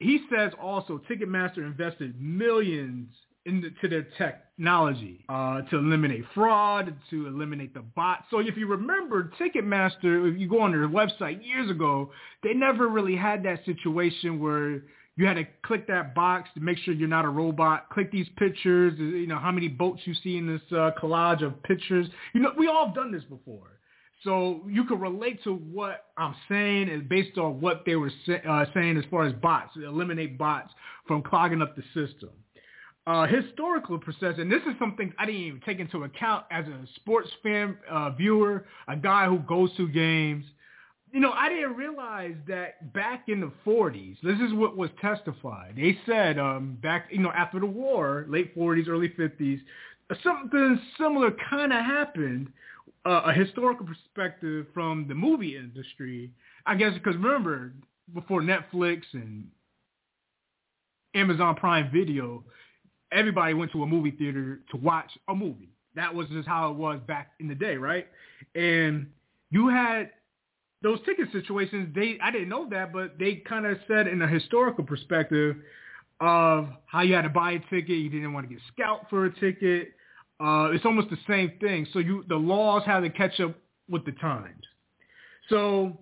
he 0.00 0.20
says 0.34 0.52
also 0.60 1.00
Ticketmaster 1.08 1.58
invested 1.58 2.20
millions 2.20 3.08
into 3.46 3.88
their 3.88 4.06
technology 4.18 5.24
uh, 5.28 5.62
to 5.62 5.78
eliminate 5.78 6.24
fraud, 6.34 6.94
to 7.08 7.26
eliminate 7.26 7.72
the 7.72 7.80
bots. 7.80 8.24
So 8.30 8.40
if 8.40 8.56
you 8.56 8.66
remember, 8.66 9.32
Ticketmaster, 9.40 10.30
if 10.30 10.38
you 10.38 10.48
go 10.48 10.60
on 10.60 10.72
their 10.72 10.88
website 10.88 11.44
years 11.44 11.70
ago, 11.70 12.10
they 12.42 12.52
never 12.52 12.88
really 12.88 13.16
had 13.16 13.42
that 13.44 13.64
situation 13.64 14.38
where 14.38 14.82
you 15.16 15.26
had 15.26 15.34
to 15.34 15.46
click 15.62 15.86
that 15.88 16.14
box 16.14 16.50
to 16.54 16.60
make 16.60 16.78
sure 16.78 16.94
you're 16.94 17.08
not 17.08 17.24
a 17.24 17.28
robot. 17.28 17.88
Click 17.90 18.12
these 18.12 18.28
pictures. 18.36 18.94
You 18.98 19.26
know 19.26 19.38
how 19.38 19.50
many 19.50 19.68
boats 19.68 20.02
you 20.04 20.14
see 20.22 20.36
in 20.36 20.46
this 20.46 20.62
uh, 20.72 20.90
collage 21.00 21.42
of 21.42 21.62
pictures. 21.62 22.06
You 22.34 22.40
know 22.40 22.52
we 22.56 22.68
all 22.68 22.86
have 22.86 22.94
done 22.94 23.12
this 23.12 23.24
before. 23.24 23.78
So 24.22 24.60
you 24.68 24.84
can 24.84 25.00
relate 25.00 25.42
to 25.44 25.54
what 25.54 26.04
I'm 26.18 26.34
saying 26.46 26.90
is 26.90 27.02
based 27.08 27.38
on 27.38 27.58
what 27.60 27.84
they 27.86 27.96
were 27.96 28.12
say, 28.26 28.42
uh, 28.46 28.66
saying 28.74 28.98
as 28.98 29.04
far 29.10 29.24
as 29.26 29.32
bots, 29.32 29.76
eliminate 29.76 30.36
bots 30.36 30.72
from 31.06 31.22
clogging 31.22 31.62
up 31.62 31.74
the 31.74 31.82
system 31.94 32.28
uh, 33.06 33.26
historical 33.26 33.98
process, 33.98 34.34
and 34.38 34.50
this 34.50 34.62
is 34.62 34.74
something 34.78 35.12
I 35.18 35.26
didn't 35.26 35.40
even 35.40 35.60
take 35.64 35.78
into 35.78 36.04
account 36.04 36.44
as 36.50 36.66
a 36.66 36.86
sports 36.96 37.30
fan 37.42 37.76
uh, 37.90 38.10
viewer, 38.10 38.66
a 38.88 38.96
guy 38.96 39.26
who 39.26 39.38
goes 39.40 39.74
to 39.76 39.88
games. 39.88 40.44
You 41.12 41.20
know, 41.20 41.32
I 41.32 41.48
didn't 41.48 41.74
realize 41.74 42.36
that 42.46 42.92
back 42.92 43.24
in 43.28 43.40
the 43.40 43.50
40s, 43.66 44.16
this 44.22 44.38
is 44.38 44.54
what 44.54 44.76
was 44.76 44.90
testified. 45.00 45.74
They 45.76 45.98
said 46.06 46.38
um, 46.38 46.78
back, 46.82 47.08
you 47.10 47.18
know, 47.18 47.32
after 47.32 47.58
the 47.58 47.66
war, 47.66 48.26
late 48.28 48.56
40s, 48.56 48.86
early 48.86 49.08
50s, 49.08 49.60
something 50.22 50.80
similar 50.98 51.32
kind 51.48 51.72
of 51.72 51.84
happened, 51.84 52.52
uh, 53.06 53.22
a 53.26 53.32
historical 53.32 53.86
perspective 53.86 54.66
from 54.74 55.06
the 55.08 55.14
movie 55.14 55.56
industry. 55.56 56.30
I 56.66 56.74
guess 56.76 56.92
because 56.94 57.16
remember, 57.16 57.72
before 58.14 58.42
Netflix 58.42 59.02
and 59.12 59.48
Amazon 61.14 61.56
Prime 61.56 61.90
Video, 61.92 62.44
everybody 63.12 63.54
went 63.54 63.72
to 63.72 63.82
a 63.82 63.86
movie 63.86 64.12
theater 64.12 64.60
to 64.70 64.76
watch 64.76 65.10
a 65.28 65.34
movie. 65.34 65.70
That 65.96 66.14
was 66.14 66.28
just 66.28 66.46
how 66.46 66.70
it 66.70 66.76
was 66.76 67.00
back 67.06 67.32
in 67.40 67.48
the 67.48 67.54
day, 67.54 67.76
right? 67.76 68.06
And 68.54 69.08
you 69.50 69.68
had 69.68 70.10
those 70.82 70.98
ticket 71.04 71.28
situations. 71.32 71.94
They 71.94 72.18
I 72.22 72.30
didn't 72.30 72.48
know 72.48 72.68
that, 72.70 72.92
but 72.92 73.18
they 73.18 73.42
kind 73.46 73.66
of 73.66 73.78
said 73.88 74.06
in 74.06 74.22
a 74.22 74.28
historical 74.28 74.84
perspective 74.84 75.56
of 76.20 76.68
how 76.86 77.00
you 77.02 77.14
had 77.14 77.22
to 77.22 77.30
buy 77.30 77.52
a 77.52 77.58
ticket, 77.70 77.90
you 77.90 78.10
didn't 78.10 78.32
want 78.32 78.48
to 78.48 78.54
get 78.54 78.62
scalped 78.72 79.10
for 79.10 79.24
a 79.24 79.40
ticket. 79.40 79.92
Uh, 80.38 80.70
it's 80.72 80.84
almost 80.84 81.10
the 81.10 81.18
same 81.28 81.52
thing. 81.60 81.86
So 81.92 81.98
you 81.98 82.24
the 82.28 82.36
laws 82.36 82.82
had 82.86 83.00
to 83.00 83.10
catch 83.10 83.40
up 83.40 83.54
with 83.88 84.04
the 84.04 84.12
times. 84.12 84.64
So 85.48 85.98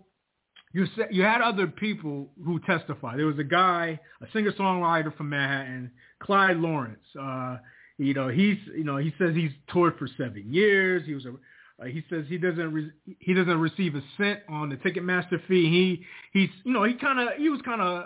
you 0.72 0.86
said 0.96 1.08
you 1.10 1.22
had 1.22 1.40
other 1.40 1.66
people 1.66 2.30
who 2.44 2.60
testified. 2.60 3.18
There 3.18 3.26
was 3.26 3.38
a 3.38 3.44
guy, 3.44 3.98
a 4.20 4.26
singer 4.32 4.52
songwriter 4.52 5.16
from 5.16 5.30
Manhattan, 5.30 5.90
Clyde 6.20 6.58
Lawrence. 6.58 6.98
Uh, 7.18 7.58
you 7.96 8.14
know, 8.14 8.28
he's 8.28 8.58
you 8.76 8.84
know 8.84 8.96
he 8.96 9.12
says 9.18 9.34
he's 9.34 9.52
toured 9.72 9.98
for 9.98 10.08
seven 10.16 10.52
years. 10.52 11.04
He 11.06 11.14
was 11.14 11.24
a 11.24 11.34
uh, 11.80 11.86
he 11.86 12.02
says 12.10 12.24
he 12.28 12.38
doesn't 12.38 12.72
re- 12.72 12.92
he 13.20 13.34
doesn't 13.34 13.58
receive 13.58 13.94
a 13.94 14.02
cent 14.16 14.40
on 14.48 14.68
the 14.68 14.76
Ticketmaster 14.76 15.40
fee. 15.46 16.04
He 16.32 16.38
he's 16.38 16.50
you 16.64 16.72
know 16.72 16.84
he 16.84 16.94
kind 16.94 17.20
of 17.20 17.36
he 17.38 17.48
was 17.48 17.60
kind 17.62 17.80
of 17.80 18.04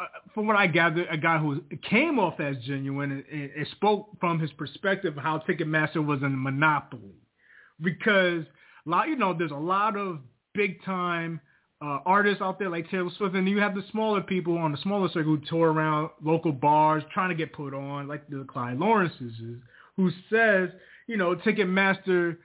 uh, 0.00 0.06
from 0.34 0.46
what 0.46 0.56
I 0.56 0.66
gathered 0.66 1.06
a 1.10 1.18
guy 1.18 1.38
who 1.38 1.62
came 1.88 2.18
off 2.18 2.40
as 2.40 2.56
genuine 2.64 3.24
and, 3.30 3.50
and, 3.50 3.66
spoke 3.72 4.16
from 4.20 4.40
his 4.40 4.50
perspective 4.52 5.16
of 5.16 5.22
how 5.22 5.42
Ticketmaster 5.46 6.04
was 6.04 6.22
a 6.22 6.28
monopoly 6.28 7.20
because 7.82 8.44
a 8.86 8.90
lot 8.90 9.08
you 9.08 9.16
know 9.16 9.34
there's 9.34 9.50
a 9.50 9.54
lot 9.54 9.96
of 9.96 10.20
big 10.54 10.82
time 10.84 11.40
uh, 11.82 12.00
artists 12.04 12.42
out 12.42 12.58
there 12.58 12.68
like 12.68 12.90
Taylor 12.90 13.10
Swift, 13.16 13.34
and 13.34 13.48
you 13.48 13.58
have 13.58 13.74
the 13.74 13.84
smaller 13.90 14.20
people 14.20 14.58
on 14.58 14.72
the 14.72 14.78
smaller 14.78 15.08
circle 15.08 15.36
who 15.36 15.40
tour 15.46 15.72
around 15.72 16.10
local 16.22 16.52
bars 16.52 17.02
trying 17.12 17.30
to 17.30 17.34
get 17.34 17.52
put 17.52 17.72
on, 17.72 18.06
like 18.06 18.28
the 18.28 18.44
Clyde 18.48 18.78
Lawrence's, 18.78 19.32
who 19.96 20.10
says, 20.30 20.68
you 21.06 21.16
know, 21.16 21.34
Ticketmaster, 21.36 22.36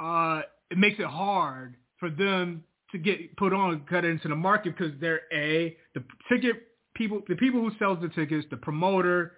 uh, 0.00 0.42
it 0.70 0.78
makes 0.78 0.98
it 0.98 1.06
hard 1.06 1.76
for 1.98 2.10
them 2.10 2.64
to 2.90 2.98
get 2.98 3.36
put 3.36 3.52
on, 3.52 3.84
cut 3.88 4.04
into 4.04 4.26
the 4.26 4.34
market 4.34 4.76
because 4.76 4.92
they're 5.00 5.22
a 5.32 5.76
the 5.94 6.02
ticket 6.28 6.68
people, 6.94 7.22
the 7.28 7.36
people 7.36 7.60
who 7.60 7.70
sells 7.78 8.00
the 8.00 8.08
tickets, 8.08 8.46
the 8.50 8.56
promoter, 8.56 9.32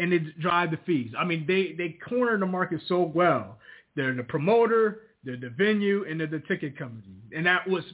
and 0.00 0.10
they 0.10 0.18
drive 0.40 0.72
the 0.72 0.78
fees. 0.84 1.12
I 1.16 1.24
mean, 1.24 1.44
they 1.46 1.74
they 1.78 1.96
corner 2.08 2.36
the 2.38 2.46
market 2.46 2.80
so 2.88 3.02
well. 3.02 3.58
They're 3.94 4.14
the 4.14 4.24
promoter, 4.24 5.02
they're 5.22 5.36
the 5.36 5.50
venue, 5.50 6.04
and 6.08 6.18
they're 6.18 6.26
the 6.26 6.42
ticket 6.48 6.76
company, 6.76 7.14
and 7.34 7.46
that 7.46 7.68
was 7.68 7.84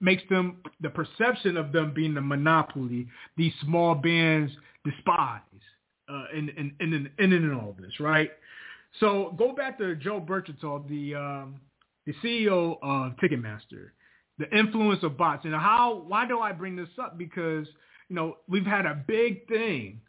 makes 0.00 0.22
them 0.28 0.58
the 0.80 0.90
perception 0.90 1.56
of 1.56 1.72
them 1.72 1.92
being 1.94 2.14
the 2.14 2.20
monopoly 2.20 3.06
these 3.36 3.52
small 3.64 3.94
bands 3.94 4.52
despise 4.84 5.40
uh, 6.08 6.24
in, 6.34 6.48
in, 6.50 6.72
in, 6.80 7.10
in, 7.18 7.32
in 7.32 7.54
all 7.54 7.76
this, 7.78 8.00
right? 8.00 8.30
So 8.98 9.34
go 9.38 9.52
back 9.52 9.78
to 9.78 9.94
Joe 9.94 10.20
Berchtold, 10.20 10.88
the 10.88 11.14
um, 11.14 11.60
the 12.06 12.14
CEO 12.24 12.78
of 12.82 13.12
Ticketmaster, 13.22 13.90
the 14.38 14.50
influence 14.56 15.04
of 15.04 15.16
bots, 15.16 15.44
and 15.44 15.54
how 15.54 16.02
why 16.06 16.26
do 16.26 16.40
I 16.40 16.52
bring 16.52 16.74
this 16.74 16.88
up? 17.00 17.16
Because 17.16 17.68
you 18.08 18.16
know, 18.16 18.38
we've 18.48 18.66
had 18.66 18.86
a 18.86 19.02
big 19.06 19.46
thing 19.48 20.00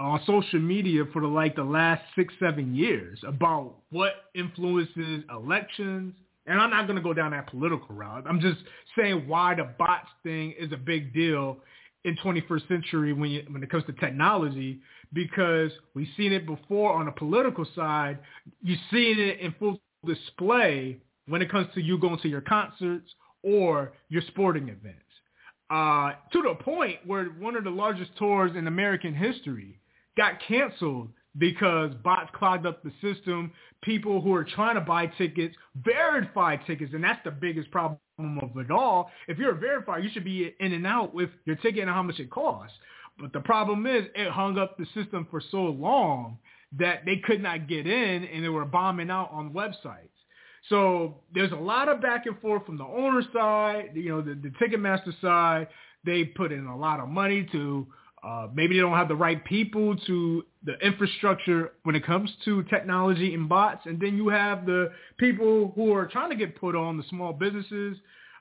on 0.00 0.18
social 0.26 0.58
media 0.58 1.04
for 1.12 1.20
the, 1.20 1.28
like 1.28 1.54
the 1.54 1.62
last 1.62 2.02
six, 2.16 2.32
seven 2.40 2.74
years 2.74 3.20
about 3.26 3.74
what 3.90 4.12
influences 4.34 5.22
elections. 5.30 6.14
And 6.50 6.60
I'm 6.60 6.70
not 6.70 6.88
going 6.88 6.96
to 6.96 7.02
go 7.02 7.14
down 7.14 7.30
that 7.30 7.46
political 7.46 7.94
route. 7.94 8.24
I'm 8.28 8.40
just 8.40 8.58
saying 8.98 9.28
why 9.28 9.54
the 9.54 9.70
bots 9.78 10.08
thing 10.24 10.52
is 10.58 10.72
a 10.72 10.76
big 10.76 11.14
deal 11.14 11.58
in 12.04 12.16
21st 12.16 12.66
century 12.66 13.12
when 13.12 13.30
you, 13.30 13.46
when 13.50 13.62
it 13.62 13.70
comes 13.70 13.84
to 13.84 13.92
technology 13.92 14.80
because 15.12 15.70
we've 15.94 16.08
seen 16.16 16.32
it 16.32 16.46
before 16.46 16.92
on 16.92 17.06
the 17.06 17.12
political 17.12 17.64
side. 17.76 18.18
You've 18.62 18.80
seen 18.90 19.20
it 19.20 19.38
in 19.38 19.54
full 19.60 19.80
display 20.04 20.98
when 21.28 21.40
it 21.40 21.52
comes 21.52 21.68
to 21.74 21.80
you 21.80 21.98
going 21.98 22.18
to 22.18 22.28
your 22.28 22.40
concerts 22.40 23.08
or 23.44 23.92
your 24.08 24.22
sporting 24.26 24.70
events. 24.70 24.98
Uh, 25.70 26.14
to 26.32 26.42
the 26.42 26.56
point 26.64 26.98
where 27.06 27.26
one 27.26 27.54
of 27.54 27.62
the 27.62 27.70
largest 27.70 28.10
tours 28.18 28.56
in 28.56 28.66
American 28.66 29.14
history 29.14 29.78
got 30.16 30.32
canceled 30.48 31.10
because 31.38 31.92
bots 32.02 32.30
clogged 32.34 32.66
up 32.66 32.82
the 32.82 32.92
system. 33.00 33.52
People 33.82 34.20
who 34.20 34.34
are 34.34 34.44
trying 34.44 34.74
to 34.74 34.80
buy 34.80 35.06
tickets, 35.06 35.54
verified 35.76 36.60
tickets, 36.66 36.92
and 36.94 37.02
that's 37.02 37.20
the 37.24 37.30
biggest 37.30 37.70
problem 37.70 37.98
of 38.18 38.56
it 38.56 38.70
all. 38.70 39.10
If 39.28 39.38
you're 39.38 39.52
a 39.52 39.58
verifier, 39.58 40.02
you 40.02 40.10
should 40.12 40.24
be 40.24 40.54
in 40.60 40.72
and 40.72 40.86
out 40.86 41.14
with 41.14 41.30
your 41.46 41.56
ticket 41.56 41.82
and 41.82 41.90
how 41.90 42.02
much 42.02 42.18
it 42.18 42.30
costs. 42.30 42.76
But 43.18 43.32
the 43.32 43.40
problem 43.40 43.86
is 43.86 44.04
it 44.14 44.30
hung 44.30 44.58
up 44.58 44.76
the 44.76 44.86
system 44.94 45.26
for 45.30 45.42
so 45.50 45.58
long 45.58 46.38
that 46.78 47.04
they 47.04 47.16
could 47.16 47.42
not 47.42 47.68
get 47.68 47.86
in 47.86 48.24
and 48.24 48.44
they 48.44 48.48
were 48.48 48.64
bombing 48.64 49.10
out 49.10 49.30
on 49.32 49.52
websites. 49.52 50.08
So 50.68 51.16
there's 51.34 51.52
a 51.52 51.56
lot 51.56 51.88
of 51.88 52.00
back 52.00 52.26
and 52.26 52.38
forth 52.40 52.66
from 52.66 52.78
the 52.78 52.84
owner 52.84 53.22
side, 53.32 53.90
you 53.94 54.10
know, 54.10 54.20
the, 54.20 54.34
the 54.34 54.52
Ticketmaster 54.60 55.18
side. 55.20 55.68
They 56.04 56.24
put 56.24 56.52
in 56.52 56.66
a 56.66 56.76
lot 56.76 57.00
of 57.00 57.08
money 57.08 57.46
to 57.52 57.86
uh, 58.22 58.48
maybe 58.54 58.74
they 58.74 58.80
don't 58.80 58.96
have 58.96 59.08
the 59.08 59.16
right 59.16 59.42
people 59.44 59.96
to 60.06 60.44
the 60.64 60.74
infrastructure 60.84 61.72
when 61.84 61.94
it 61.94 62.04
comes 62.04 62.30
to 62.44 62.62
technology 62.64 63.34
and 63.34 63.48
bots. 63.48 63.86
And 63.86 63.98
then 64.00 64.16
you 64.16 64.28
have 64.28 64.66
the 64.66 64.92
people 65.18 65.72
who 65.74 65.92
are 65.94 66.06
trying 66.06 66.30
to 66.30 66.36
get 66.36 66.58
put 66.60 66.76
on, 66.76 66.96
the 66.96 67.04
small 67.08 67.32
businesses, 67.32 67.96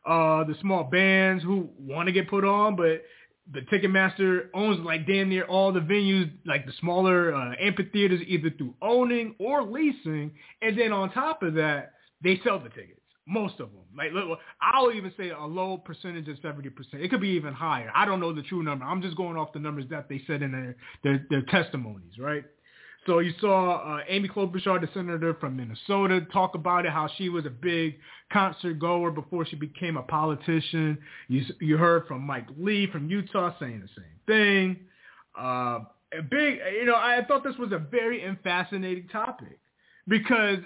uh, 0.05 0.43
the 0.43 0.55
small 0.61 0.83
bands 0.83 1.43
who 1.43 1.69
want 1.79 2.07
to 2.07 2.11
get 2.11 2.29
put 2.29 2.43
on, 2.43 2.75
but 2.75 3.03
the 3.51 3.61
Ticketmaster 3.61 4.47
owns 4.53 4.79
like 4.85 5.07
damn 5.07 5.29
near 5.29 5.43
all 5.45 5.71
the 5.71 5.79
venues, 5.79 6.31
like 6.45 6.65
the 6.65 6.73
smaller 6.79 7.33
uh, 7.33 7.53
amphitheaters, 7.59 8.21
either 8.27 8.51
through 8.51 8.75
owning 8.81 9.35
or 9.39 9.63
leasing. 9.63 10.31
And 10.61 10.77
then 10.77 10.93
on 10.93 11.11
top 11.11 11.41
of 11.41 11.55
that, 11.55 11.93
they 12.23 12.39
sell 12.43 12.59
the 12.59 12.69
tickets. 12.69 12.99
Most 13.29 13.59
of 13.59 13.69
them. 13.71 13.83
Like 13.95 14.11
I'll 14.59 14.91
even 14.91 15.13
say 15.15 15.29
a 15.29 15.45
low 15.45 15.77
percentage 15.77 16.27
of 16.27 16.37
seventy 16.41 16.69
percent. 16.69 17.03
It 17.03 17.09
could 17.09 17.21
be 17.21 17.29
even 17.29 17.53
higher. 17.53 17.91
I 17.93 18.05
don't 18.05 18.19
know 18.19 18.33
the 18.33 18.41
true 18.41 18.63
number. 18.63 18.85
I'm 18.85 19.03
just 19.03 19.15
going 19.15 19.37
off 19.37 19.53
the 19.53 19.59
numbers 19.59 19.85
that 19.91 20.09
they 20.09 20.21
said 20.25 20.41
in 20.41 20.51
their 20.51 20.75
their, 21.03 21.25
their 21.29 21.41
testimonies, 21.43 22.17
right? 22.17 22.43
So 23.05 23.19
you 23.19 23.33
saw 23.39 23.97
uh, 23.97 24.01
Amy 24.07 24.27
Klobuchar, 24.27 24.81
the 24.81 24.89
senator 24.93 25.33
from 25.35 25.55
Minnesota, 25.55 26.21
talk 26.33 26.55
about 26.55 26.85
it, 26.85 26.91
how 26.91 27.07
she 27.17 27.29
was 27.29 27.45
a 27.45 27.49
big 27.49 27.97
concert 28.31 28.77
goer 28.79 29.09
before 29.11 29.45
she 29.45 29.55
became 29.55 29.95
a 29.95 30.03
politician. 30.03 30.97
You, 31.27 31.43
you 31.61 31.77
heard 31.77 32.07
from 32.07 32.21
Mike 32.21 32.47
Lee 32.57 32.87
from 32.91 33.09
Utah 33.09 33.57
saying 33.59 33.81
the 33.81 34.01
same 34.01 34.19
thing. 34.27 34.79
Uh, 35.39 35.85
a 36.17 36.21
big, 36.21 36.59
you 36.73 36.85
know, 36.85 36.95
I 36.95 37.23
thought 37.27 37.43
this 37.43 37.55
was 37.57 37.71
a 37.71 37.77
very 37.77 38.23
fascinating 38.43 39.07
topic 39.07 39.59
because 40.07 40.59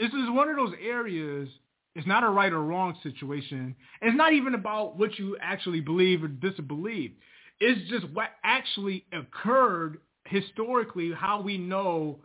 this 0.00 0.10
is 0.10 0.30
one 0.30 0.48
of 0.48 0.56
those 0.56 0.74
areas 0.82 1.48
it's 1.94 2.06
not 2.06 2.24
a 2.24 2.28
right 2.28 2.52
or 2.52 2.62
wrong 2.62 2.96
situation. 3.02 3.74
It's 4.00 4.16
not 4.16 4.32
even 4.32 4.54
about 4.54 4.98
what 4.98 5.18
you 5.18 5.36
actually 5.40 5.80
believe 5.80 6.22
or 6.24 6.28
disbelieve. 6.28 7.12
It's 7.60 7.88
just 7.90 8.10
what 8.12 8.30
actually 8.42 9.04
occurred 9.12 9.98
historically, 10.26 11.12
how 11.12 11.42
we 11.42 11.58
know 11.58 12.20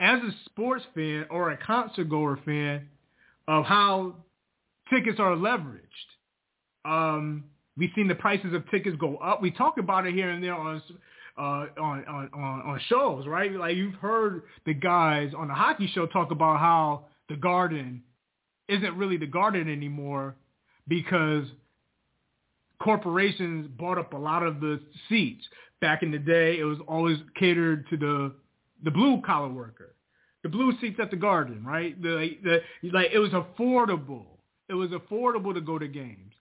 as 0.00 0.20
a 0.20 0.30
sports 0.46 0.84
fan 0.94 1.26
or 1.30 1.50
a 1.50 1.56
concert 1.56 2.08
goer 2.08 2.38
fan 2.44 2.88
of 3.46 3.64
how 3.64 4.16
tickets 4.90 5.20
are 5.20 5.36
leveraged. 5.36 5.80
Um, 6.84 7.44
we've 7.76 7.90
seen 7.94 8.08
the 8.08 8.14
prices 8.14 8.54
of 8.54 8.68
tickets 8.70 8.96
go 8.98 9.16
up. 9.16 9.42
We 9.42 9.50
talk 9.50 9.78
about 9.78 10.06
it 10.06 10.14
here 10.14 10.30
and 10.30 10.42
there 10.42 10.54
on 10.54 10.82
uh, 11.36 11.66
on, 11.80 12.04
on, 12.06 12.30
on, 12.32 12.62
on 12.62 12.80
shows, 12.88 13.26
right? 13.26 13.52
Like 13.52 13.76
you've 13.76 13.94
heard 13.94 14.42
the 14.66 14.74
guys 14.74 15.32
on 15.36 15.48
the 15.48 15.54
hockey 15.54 15.90
show 15.92 16.06
talk 16.06 16.30
about 16.30 16.60
how 16.60 17.06
the 17.28 17.36
Garden 17.36 18.02
isn't 18.68 18.96
really 18.96 19.16
the 19.16 19.26
Garden 19.26 19.70
anymore 19.70 20.36
because 20.88 21.44
corporations 22.80 23.68
bought 23.78 23.98
up 23.98 24.12
a 24.12 24.16
lot 24.16 24.42
of 24.42 24.60
the 24.60 24.80
seats. 25.08 25.44
Back 25.80 26.02
in 26.02 26.10
the 26.10 26.18
day, 26.18 26.58
it 26.58 26.64
was 26.64 26.78
always 26.86 27.18
catered 27.38 27.88
to 27.90 27.96
the 27.96 28.32
the 28.84 28.90
blue 28.90 29.22
collar 29.22 29.48
worker, 29.48 29.94
the 30.42 30.48
blue 30.48 30.72
seats 30.80 30.98
at 31.00 31.10
the 31.10 31.16
Garden, 31.16 31.64
right? 31.64 32.00
The 32.00 32.30
the 32.42 32.90
like 32.90 33.08
it 33.12 33.18
was 33.18 33.30
affordable. 33.30 34.26
It 34.68 34.74
was 34.74 34.90
affordable 34.90 35.52
to 35.54 35.60
go 35.60 35.78
to 35.78 35.88
games. 35.88 36.33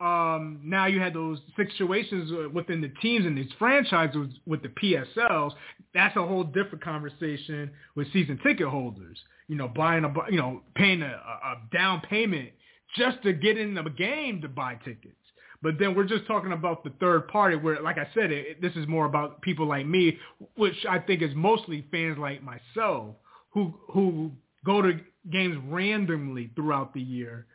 Um, 0.00 0.60
now 0.62 0.86
you 0.86 1.00
had 1.00 1.14
those 1.14 1.40
situations 1.56 2.30
within 2.54 2.80
the 2.80 2.92
teams 3.02 3.26
and 3.26 3.36
these 3.36 3.50
franchises 3.58 4.28
with 4.46 4.62
the 4.62 4.68
PSLs. 4.68 5.52
That's 5.92 6.16
a 6.16 6.24
whole 6.24 6.44
different 6.44 6.82
conversation 6.84 7.70
with 7.96 8.12
season 8.12 8.38
ticket 8.44 8.68
holders 8.68 9.18
you 9.48 9.56
know, 9.56 9.66
buying 9.66 10.04
a, 10.04 10.12
you 10.30 10.36
know, 10.36 10.62
paying 10.74 11.02
a, 11.02 11.06
a 11.06 11.56
down 11.72 12.02
payment 12.02 12.50
just 12.96 13.22
to 13.22 13.32
get 13.32 13.58
in 13.58 13.74
the 13.74 13.82
game 13.90 14.40
to 14.42 14.48
buy 14.48 14.74
tickets. 14.84 15.14
But 15.60 15.74
then 15.80 15.96
we're 15.96 16.04
just 16.04 16.26
talking 16.26 16.52
about 16.52 16.84
the 16.84 16.90
third 17.00 17.26
party 17.28 17.56
where, 17.56 17.80
like 17.82 17.98
I 17.98 18.06
said, 18.14 18.30
it, 18.30 18.62
this 18.62 18.74
is 18.76 18.86
more 18.86 19.06
about 19.06 19.42
people 19.42 19.66
like 19.66 19.86
me, 19.86 20.18
which 20.56 20.76
I 20.88 21.00
think 21.00 21.20
is 21.20 21.34
mostly 21.34 21.84
fans 21.90 22.16
like 22.18 22.42
myself 22.44 23.16
who 23.50 23.74
who 23.90 24.30
go 24.64 24.82
to 24.82 25.00
games 25.32 25.56
randomly 25.66 26.50
throughout 26.54 26.94
the 26.94 27.00
year. 27.00 27.46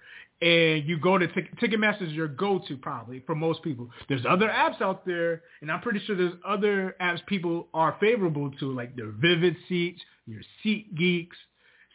And 0.43 0.85
you 0.85 0.99
go 0.99 1.17
to 1.17 1.25
t- 1.25 1.47
Ticketmaster 1.61 2.05
is 2.05 2.11
your 2.11 2.27
go-to 2.27 2.75
probably 2.75 3.21
for 3.25 3.33
most 3.33 3.63
people. 3.63 3.89
There's 4.09 4.25
other 4.29 4.49
apps 4.49 4.81
out 4.81 5.05
there, 5.05 5.41
and 5.61 5.71
I'm 5.71 5.79
pretty 5.79 6.01
sure 6.05 6.17
there's 6.17 6.33
other 6.45 6.97
apps 7.01 7.25
people 7.27 7.69
are 7.73 7.95
favorable 8.01 8.51
to, 8.59 8.73
like 8.73 8.93
their 8.97 9.11
Vivid 9.11 9.55
Seats, 9.69 10.01
your 10.25 10.41
Seat 10.61 10.93
Geeks, 10.95 11.37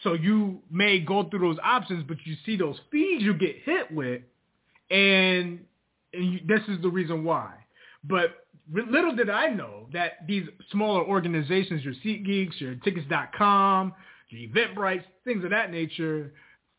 so 0.03 0.15
you 0.15 0.63
may 0.71 0.99
go 0.99 1.29
through 1.29 1.41
those 1.41 1.59
options, 1.63 2.05
but 2.09 2.17
you 2.25 2.37
see 2.47 2.57
those 2.57 2.79
fees 2.91 3.21
you 3.23 3.35
get 3.35 3.57
hit 3.65 3.93
with, 3.93 4.23
and, 4.91 5.61
and 6.15 6.33
you, 6.33 6.41
this 6.47 6.61
is 6.69 6.81
the 6.81 6.89
reason 6.89 7.25
why. 7.25 7.53
But 8.03 8.47
little 8.73 9.15
did 9.15 9.29
I 9.29 9.49
know 9.49 9.89
that 9.93 10.27
these 10.27 10.45
smaller 10.71 11.05
organizations, 11.05 11.85
your 11.85 11.95
SeatGeeks, 11.95 12.61
your 12.61 12.77
Tickets.com, 12.77 13.93
your 14.31 14.49
Eventbrite, 14.51 15.03
things 15.25 15.45
of 15.45 15.51
that 15.51 15.71
nature, 15.71 16.33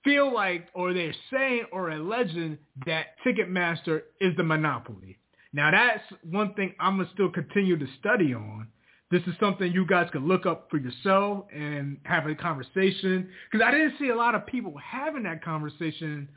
feel 0.03 0.33
like, 0.33 0.67
or 0.73 0.93
they're 0.93 1.13
saying 1.31 1.65
or 1.71 1.89
alleging 1.91 2.57
that 2.85 3.07
Ticketmaster 3.25 4.01
is 4.21 4.35
the 4.37 4.43
monopoly. 4.43 5.17
Now 5.53 5.71
that's 5.71 6.03
one 6.23 6.53
thing 6.53 6.73
I'm 6.79 6.97
gonna 6.97 7.09
still 7.13 7.29
continue 7.29 7.77
to 7.77 7.87
study 7.99 8.33
on 8.33 8.67
this 9.11 9.23
is 9.23 9.33
something 9.39 9.71
you 9.71 9.85
guys 9.87 10.07
could 10.11 10.21
look 10.21 10.45
up 10.45 10.67
for 10.69 10.77
yourself 10.77 11.45
and 11.53 11.97
have 12.03 12.27
a 12.27 12.35
conversation. 12.35 13.29
Because 13.51 13.65
I 13.65 13.71
didn't 13.71 13.93
see 13.97 14.09
a 14.09 14.15
lot 14.15 14.35
of 14.35 14.45
people 14.45 14.75
having 14.77 15.23
that 15.23 15.43
conversation. 15.43 16.29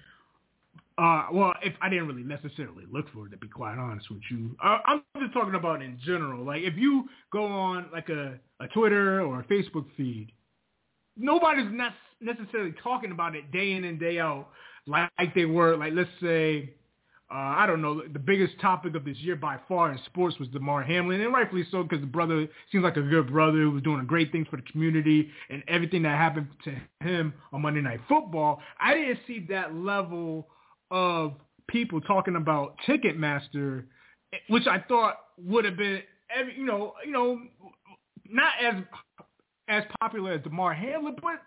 Uh, 0.97 1.27
well, 1.33 1.53
if 1.63 1.75
I 1.83 1.91
didn't 1.91 2.09
really 2.09 2.23
necessarily 2.23 2.85
look 2.91 3.07
for 3.13 3.27
it, 3.27 3.31
to 3.31 3.37
be 3.37 3.49
quite 3.49 3.77
honest 3.77 4.11
with 4.11 4.23
you, 4.31 4.57
uh, 4.63 4.79
I'm 4.87 5.03
just 5.21 5.35
talking 5.35 5.55
about 5.55 5.83
in 5.83 5.99
general. 6.05 6.45
Like 6.45 6.63
if 6.63 6.75
you 6.77 7.09
go 7.31 7.45
on 7.45 7.89
like 7.93 8.09
a, 8.09 8.39
a 8.61 8.69
Twitter 8.69 9.21
or 9.21 9.41
a 9.41 9.45
Facebook 9.45 9.87
feed, 9.97 10.33
nobody's 11.17 11.71
necessarily 12.21 12.75
talking 12.83 13.13
about 13.13 13.35
it 13.35 13.51
day 13.53 13.73
in 13.73 13.85
and 13.85 13.99
day 13.99 14.19
out 14.19 14.49
like, 14.87 15.11
like 15.19 15.35
they 15.35 15.45
were. 15.45 15.77
Like 15.77 15.93
let's 15.95 16.11
say 16.21 16.75
uh, 17.33 17.57
I 17.57 17.67
don't 17.67 17.81
know, 17.81 18.03
the 18.13 18.19
biggest 18.19 18.61
topic 18.61 18.95
of 18.95 19.07
this 19.07 19.17
year 19.19 19.37
by 19.37 19.59
far 19.67 19.91
in 19.91 19.99
sports 20.05 20.39
was 20.39 20.49
Damar 20.49 20.83
Hamlin, 20.83 21.23
and 21.23 21.33
rightfully 21.33 21.65
so 21.71 21.83
because 21.83 22.01
the 22.01 22.07
brother 22.07 22.47
seems 22.71 22.85
like 22.85 22.99
a 22.99 23.03
good 23.03 23.29
brother 23.29 23.57
who 23.57 23.71
was 23.71 23.83
doing 23.83 24.05
great 24.05 24.31
things 24.33 24.47
for 24.51 24.57
the 24.57 24.63
community 24.71 25.31
and 25.49 25.63
everything 25.67 26.03
that 26.03 26.19
happened 26.19 26.49
to 26.65 26.77
him 27.01 27.33
on 27.51 27.63
Monday 27.63 27.81
Night 27.81 28.01
Football. 28.07 28.61
I 28.79 28.93
didn't 28.93 29.21
see 29.27 29.47
that 29.49 29.75
level 29.75 30.49
of 30.91 31.33
people 31.69 32.03
talking 32.03 32.37
about 32.37 32.77
Ticketmaster, 32.87 33.85
which 34.51 34.67
I 34.67 34.81
thought 34.81 35.17
would 35.39 35.65
have 35.65 35.79
been, 35.79 36.03
every, 36.37 36.55
you 36.55 36.67
know, 36.67 36.93
you 37.03 37.13
know, 37.13 37.41
not 38.29 38.53
as 38.63 38.75
as 39.69 39.85
popular 40.01 40.33
as 40.33 40.43
Damar 40.43 40.75
Hamlin, 40.75 41.17
but 41.23 41.41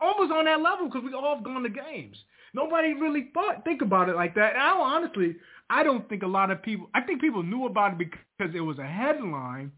almost 0.00 0.32
on 0.32 0.44
that 0.44 0.60
level 0.60 0.86
because 0.86 1.02
we 1.04 1.12
all 1.12 1.36
have 1.36 1.44
gone 1.44 1.62
to 1.62 1.68
games. 1.68 2.16
Nobody 2.54 2.92
really 2.92 3.30
thought 3.32 3.64
think 3.64 3.82
about 3.82 4.08
it 4.08 4.16
like 4.16 4.34
that. 4.34 4.52
And 4.54 4.62
I 4.62 4.70
honestly, 4.72 5.36
I 5.70 5.82
don't 5.82 6.08
think 6.08 6.22
a 6.22 6.26
lot 6.26 6.50
of 6.50 6.62
people. 6.62 6.88
I 6.94 7.00
think 7.00 7.20
people 7.20 7.42
knew 7.42 7.66
about 7.66 7.92
it 7.92 7.98
because 7.98 8.54
it 8.54 8.60
was 8.60 8.78
a 8.78 8.86
headline. 8.86 9.72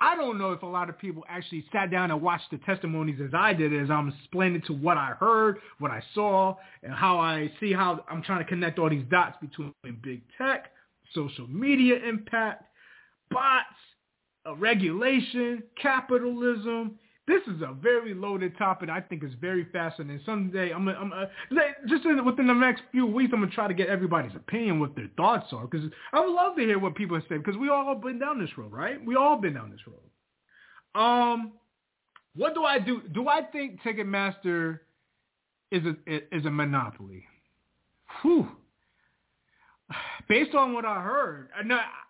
I 0.00 0.16
don't 0.16 0.36
know 0.36 0.50
if 0.50 0.62
a 0.62 0.66
lot 0.66 0.88
of 0.88 0.98
people 0.98 1.24
actually 1.28 1.64
sat 1.72 1.92
down 1.92 2.10
and 2.10 2.20
watched 2.20 2.50
the 2.50 2.58
testimonies 2.58 3.20
as 3.24 3.30
I 3.34 3.52
did, 3.52 3.72
as 3.72 3.88
I'm 3.88 4.08
explaining 4.08 4.62
to 4.66 4.72
what 4.72 4.96
I 4.96 5.12
heard, 5.18 5.58
what 5.78 5.92
I 5.92 6.02
saw, 6.12 6.56
and 6.82 6.92
how 6.92 7.20
I 7.20 7.52
see 7.60 7.72
how 7.72 8.04
I'm 8.08 8.22
trying 8.22 8.40
to 8.40 8.44
connect 8.44 8.80
all 8.80 8.90
these 8.90 9.04
dots 9.10 9.36
between 9.40 9.72
big 10.02 10.22
tech, 10.36 10.72
social 11.14 11.46
media 11.46 11.96
impact, 12.04 12.64
bots, 13.30 13.66
regulation, 14.58 15.62
capitalism. 15.80 16.98
This 17.28 17.42
is 17.46 17.62
a 17.62 17.72
very 17.72 18.14
loaded 18.14 18.58
topic. 18.58 18.88
I 18.90 19.00
think 19.00 19.22
is 19.22 19.30
very 19.40 19.66
fascinating. 19.72 20.20
Someday, 20.26 20.72
I'm, 20.72 20.88
I'm 20.88 21.12
uh, 21.12 21.26
just 21.88 22.04
in, 22.04 22.24
within 22.24 22.48
the 22.48 22.54
next 22.54 22.82
few 22.90 23.06
weeks, 23.06 23.30
I'm 23.32 23.40
gonna 23.40 23.52
try 23.52 23.68
to 23.68 23.74
get 23.74 23.88
everybody's 23.88 24.34
opinion, 24.34 24.80
what 24.80 24.96
their 24.96 25.08
thoughts 25.16 25.46
are, 25.52 25.66
because 25.66 25.88
I 26.12 26.20
would 26.20 26.34
love 26.34 26.56
to 26.56 26.62
hear 26.62 26.80
what 26.80 26.96
people 26.96 27.20
say, 27.28 27.38
because 27.38 27.56
we 27.56 27.68
all 27.68 27.94
been 27.94 28.18
down 28.18 28.40
this 28.40 28.50
road, 28.58 28.72
right? 28.72 29.04
We 29.04 29.14
all 29.14 29.36
been 29.36 29.54
down 29.54 29.70
this 29.70 29.80
road. 29.86 31.00
Um, 31.00 31.52
what 32.34 32.54
do 32.54 32.64
I 32.64 32.78
do? 32.80 33.02
Do 33.14 33.28
I 33.28 33.42
think 33.42 33.80
Ticketmaster 33.82 34.80
is 35.70 35.82
a 35.84 36.36
is 36.36 36.44
a 36.44 36.50
monopoly? 36.50 37.24
Whew. 38.22 38.48
Based 40.28 40.54
on 40.54 40.72
what 40.72 40.84
I 40.84 41.02
heard, 41.02 41.50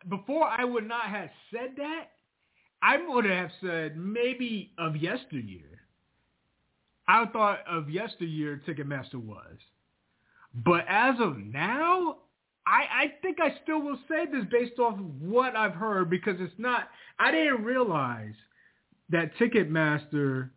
before 0.09 0.45
I 0.45 0.64
would 0.64 0.87
not 0.87 1.07
have 1.07 1.29
said 1.53 1.73
that. 1.77 2.11
I 2.83 2.97
would 3.07 3.25
have 3.25 3.51
said 3.62 3.97
maybe 3.97 4.73
of 4.79 4.97
yesteryear. 4.97 5.81
I 7.07 7.27
thought 7.27 7.61
of 7.68 7.88
yesteryear 7.90 8.61
Ticketmaster 8.66 9.14
was. 9.14 9.57
But 10.55 10.85
as 10.88 11.14
of 11.21 11.38
now, 11.38 12.16
I, 12.66 13.05
I 13.05 13.12
think 13.23 13.38
I 13.40 13.57
still 13.62 13.81
will 13.81 13.99
say 14.09 14.27
this 14.27 14.45
based 14.51 14.79
off 14.79 14.99
what 15.21 15.57
I've 15.57 15.75
heard 15.75 16.11
because 16.11 16.37
it's 16.38 16.53
not, 16.59 16.88
I 17.18 17.31
didn't 17.31 17.64
realize 17.64 18.35
that 19.11 19.37
Ticketmaster 19.37 20.51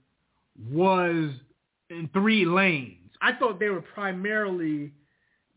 was 0.72 1.30
in 1.90 2.10
three 2.14 2.46
lanes. 2.46 3.12
I 3.22 3.34
thought 3.34 3.60
they 3.60 3.70
were 3.70 3.82
primarily 3.82 4.94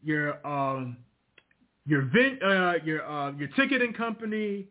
your 0.03 0.47
um 0.47 0.99
your 1.87 2.03
vent, 2.03 2.43
uh, 2.43 2.75
your 2.85 3.07
uh, 3.09 3.33
your 3.33 3.49
ticketing 3.57 3.95
company 3.95 4.69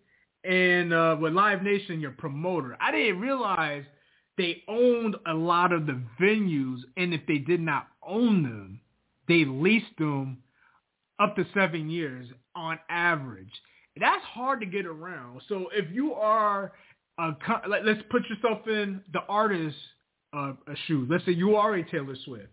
and 0.48 0.94
uh, 0.94 1.18
with 1.20 1.34
Live 1.34 1.62
Nation, 1.62 2.00
your 2.00 2.12
promoter. 2.12 2.78
I 2.80 2.92
didn't 2.92 3.20
realize 3.20 3.84
they 4.38 4.64
owned 4.68 5.16
a 5.28 5.34
lot 5.34 5.74
of 5.74 5.86
the 5.86 6.02
venues, 6.20 6.80
and 6.96 7.14
if 7.14 7.22
they 7.28 7.38
did 7.38 7.60
not 7.60 7.88
own 8.08 8.44
them, 8.44 8.80
they 9.28 9.44
leased 9.46 9.98
them 10.00 10.38
up 11.20 11.36
to 11.36 11.46
seven 11.54 11.90
years 11.90 12.28
on 12.56 12.80
average. 12.90 13.52
That's 14.00 14.24
hard 14.24 14.62
to 14.62 14.66
get 14.66 14.86
around. 14.86 15.42
So 15.50 15.68
if 15.74 15.92
you 15.92 16.14
are 16.14 16.72
a, 17.18 17.32
let's 17.68 18.02
put 18.10 18.24
yourself 18.30 18.68
in 18.68 19.02
the 19.12 19.22
artist's 19.28 19.80
uh, 20.34 20.54
shoes. 20.86 21.08
Let's 21.12 21.26
say 21.26 21.32
you 21.32 21.56
are 21.56 21.76
a 21.76 21.84
Taylor 21.90 22.16
Swift, 22.24 22.50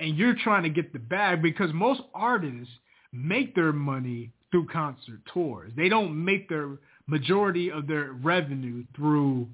and 0.00 0.16
you're 0.16 0.36
trying 0.42 0.62
to 0.62 0.70
get 0.70 0.92
the 0.92 0.98
bag 0.98 1.42
because 1.42 1.70
most 1.74 2.00
artists 2.14 2.72
make 3.12 3.54
their 3.54 3.72
money 3.72 4.30
through 4.50 4.68
concert 4.68 5.20
tours. 5.32 5.72
They 5.76 5.88
don't 5.88 6.24
make 6.24 6.48
their 6.48 6.78
majority 7.06 7.70
of 7.70 7.86
their 7.86 8.12
revenue 8.12 8.84
through 8.96 9.46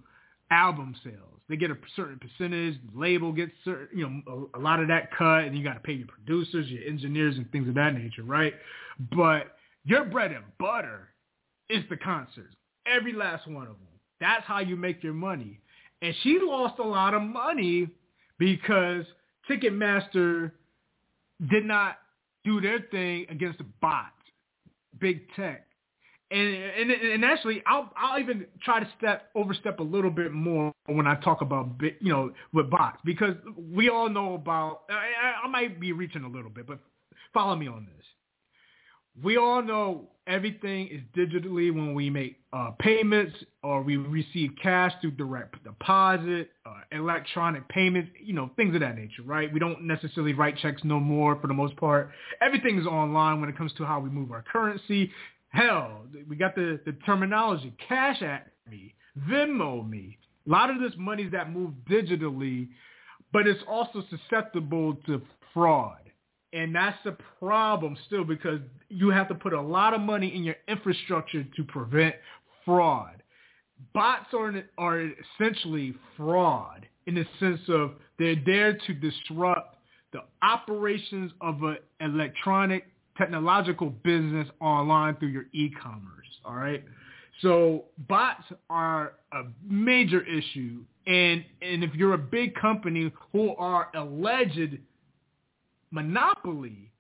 album 0.51 0.95
sales. 1.03 1.17
They 1.49 1.57
get 1.57 1.71
a 1.71 1.77
certain 1.97 2.21
percentage. 2.21 2.79
The 2.93 3.01
label 3.01 3.33
gets 3.33 3.53
certain, 3.65 3.99
you 3.99 4.09
know, 4.09 4.49
a, 4.55 4.59
a 4.59 4.61
lot 4.61 4.81
of 4.81 4.89
that 4.89 5.11
cut, 5.17 5.45
and 5.45 5.59
you 5.59 5.65
got 5.65 5.75
to 5.75 5.81
pay 5.81 5.95
your 5.95 6.07
producers, 6.07 6.69
your 6.69 6.85
engineers, 6.85 7.37
and 7.37 7.51
things 7.51 7.69
of 7.69 7.75
that 7.75 7.95
nature, 7.95 8.23
right? 8.23 8.55
But 9.15 9.57
your 9.85 10.05
bread 10.05 10.31
and 10.31 10.45
butter 10.59 11.09
is 11.69 11.83
the 11.91 11.97
concerts, 11.97 12.55
every 12.87 13.13
last 13.13 13.49
one 13.49 13.63
of 13.63 13.75
them. 13.75 13.89
That's 14.21 14.45
how 14.45 14.61
you 14.61 14.77
make 14.77 15.03
your 15.03 15.13
money. 15.13 15.59
And 16.03 16.15
she 16.23 16.39
lost 16.41 16.79
a 16.79 16.87
lot 16.87 17.15
of 17.15 17.23
money 17.23 17.89
because 18.39 19.05
Ticketmaster 19.49 20.53
did 21.51 21.65
not 21.65 21.97
do 22.45 22.61
their 22.61 22.81
thing 22.91 23.27
against 23.29 23.59
the 23.59 23.67
bots, 23.81 24.13
big 24.99 25.23
tech. 25.35 25.67
And, 26.31 26.49
and 26.49 26.91
and 26.91 27.25
actually, 27.25 27.63
I'll 27.67 27.91
I'll 27.97 28.21
even 28.21 28.47
try 28.63 28.79
to 28.79 28.89
step 28.99 29.31
overstep 29.35 29.81
a 29.81 29.83
little 29.83 30.13
bit 30.13 30.33
more 30.33 30.73
when 30.87 31.07
I 31.07 31.17
talk 31.17 31.41
about 31.41 31.69
you 32.01 32.13
know 32.13 32.33
with 32.53 32.71
bots 32.71 33.01
because 33.05 33.35
we 33.57 33.89
all 33.89 34.09
know 34.09 34.35
about. 34.35 34.83
I, 34.89 35.45
I 35.45 35.49
might 35.49 35.81
be 35.81 35.93
reaching 35.93 36.23
a 36.23 36.29
little 36.29 36.51
bit, 36.51 36.67
but 36.67 36.79
follow 37.35 37.57
me 37.57 37.67
on 37.67 37.87
this 37.97 38.07
we 39.23 39.37
all 39.37 39.63
know 39.63 40.09
everything 40.27 40.89
is 40.89 41.01
digitally 41.17 41.75
when 41.75 41.95
we 41.95 42.09
make 42.09 42.39
uh, 42.53 42.71
payments 42.79 43.35
or 43.63 43.83
we 43.83 43.97
receive 43.97 44.51
cash 44.63 44.93
through 45.01 45.11
direct 45.13 45.63
deposit, 45.65 46.51
uh, 46.65 46.81
electronic 46.93 47.69
payments, 47.69 48.11
you 48.23 48.33
know, 48.33 48.51
things 48.57 48.75
of 48.75 48.81
that 48.81 48.97
nature, 48.97 49.23
right? 49.25 49.53
We 49.53 49.59
don't 49.59 49.83
necessarily 49.83 50.33
write 50.33 50.57
checks 50.59 50.83
no 50.85 51.01
more 51.01 51.39
for 51.41 51.49
the 51.49 51.55
most 51.55 51.77
part. 51.77 52.11
Everything 52.41 52.79
is 52.79 52.87
online 52.87 53.41
when 53.41 53.51
it 53.51 53.59
comes 53.59 53.73
to 53.75 53.85
how 53.85 54.01
we 54.01 54.11
move 54.11 54.31
our 54.31 54.43
currency. 54.43 55.11
Hell, 55.51 56.05
we 56.29 56.37
got 56.37 56.55
the, 56.55 56.81
the 56.87 56.93
terminology, 57.05 57.75
cash 57.87 58.23
at 58.23 58.47
me, 58.71 58.95
Venmo 59.29 59.89
me. 59.89 60.17
A 60.47 60.51
lot 60.51 60.71
of 60.71 60.81
this 60.81 60.93
money 60.97 61.29
that 61.29 61.53
move 61.53 61.73
digitally, 61.89 62.69
but 63.33 63.47
it's 63.47 63.63
also 63.69 64.03
susceptible 64.11 64.97
to 65.07 65.21
fraud. 65.53 65.99
And 66.53 66.75
that's 66.75 66.99
the 67.05 67.17
problem 67.39 67.97
still 68.07 68.25
because 68.25 68.61
you 68.89 69.11
have 69.11 69.29
to 69.29 69.35
put 69.35 69.53
a 69.53 69.61
lot 69.61 69.95
of 69.95 70.01
money 70.01 70.35
in 70.35 70.43
your 70.43 70.57
infrastructure 70.69 71.45
to 71.45 71.65
prevent 71.65 72.15
fraud. 72.65 73.23
Bots 73.95 74.27
are, 74.33 74.65
are 74.79 75.11
essentially 75.39 75.95
fraud 76.17 76.87
in 77.07 77.15
the 77.15 77.25
sense 77.39 77.61
of 77.69 77.93
they're 78.19 78.43
there 78.45 78.75
to 78.87 78.95
disrupt 78.95 79.77
the 80.13 80.21
operations 80.43 81.33
of 81.41 81.63
an 81.63 81.79
electronic 82.01 82.85
technological 83.21 83.91
business 83.91 84.49
online 84.61 85.17
through 85.17 85.29
your 85.29 85.47
e-commerce. 85.53 86.27
All 86.45 86.55
right. 86.55 86.83
So 87.43 87.85
bots 88.09 88.45
are 88.69 89.13
a 89.33 89.43
major 89.67 90.23
issue. 90.23 90.85
And, 91.07 91.45
and 91.63 91.85
if 91.85 91.95
you're 91.95 92.15
a 92.15 92.19
big 92.19 92.55
company 92.55 93.13
who 93.33 93.55
are 93.57 93.89
alleged 93.95 94.79
monopoly 95.91 96.91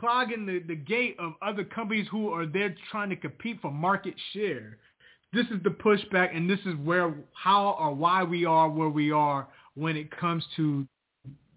clogging 0.00 0.46
the, 0.46 0.60
the 0.66 0.74
gate 0.74 1.16
of 1.18 1.32
other 1.42 1.64
companies 1.64 2.06
who 2.10 2.32
are 2.32 2.46
there 2.46 2.74
trying 2.90 3.10
to 3.10 3.16
compete 3.16 3.60
for 3.60 3.70
market 3.70 4.14
share. 4.32 4.78
This 5.32 5.46
is 5.46 5.62
the 5.62 5.70
pushback, 5.70 6.34
and 6.34 6.48
this 6.48 6.58
is 6.66 6.74
where, 6.82 7.14
how 7.34 7.76
or 7.78 7.94
why 7.94 8.24
we 8.24 8.44
are 8.44 8.68
where 8.68 8.88
we 8.88 9.12
are 9.12 9.46
when 9.74 9.96
it 9.96 10.10
comes 10.16 10.42
to 10.56 10.86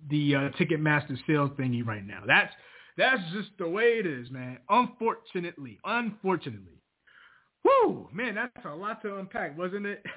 the 0.09 0.35
uh, 0.35 0.39
Ticketmaster 0.59 1.17
sales 1.25 1.51
thingy 1.57 1.85
right 1.85 2.05
now. 2.05 2.23
That's 2.27 2.53
that's 2.97 3.21
just 3.33 3.49
the 3.57 3.67
way 3.67 3.99
it 3.99 4.05
is, 4.05 4.29
man. 4.29 4.59
Unfortunately, 4.69 5.79
unfortunately. 5.83 6.79
Whoo, 7.63 8.09
man, 8.11 8.35
that's 8.35 8.65
a 8.65 8.75
lot 8.75 9.01
to 9.03 9.17
unpack, 9.17 9.57
wasn't 9.57 9.85
it? 9.85 10.03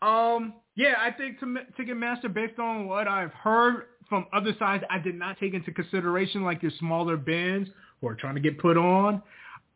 Um, 0.00 0.54
yeah, 0.76 0.94
I 0.98 1.10
think 1.12 1.38
Ticketmaster, 1.78 2.32
based 2.32 2.58
on 2.58 2.86
what 2.86 3.06
I've 3.06 3.32
heard 3.32 3.84
from 4.08 4.26
other 4.32 4.52
sides, 4.58 4.82
I 4.88 4.98
did 4.98 5.14
not 5.14 5.38
take 5.38 5.52
into 5.52 5.70
consideration 5.72 6.42
like 6.42 6.62
your 6.62 6.72
smaller 6.78 7.18
bands 7.18 7.68
who 8.00 8.08
are 8.08 8.14
trying 8.14 8.34
to 8.36 8.40
get 8.40 8.58
put 8.58 8.78
on. 8.78 9.22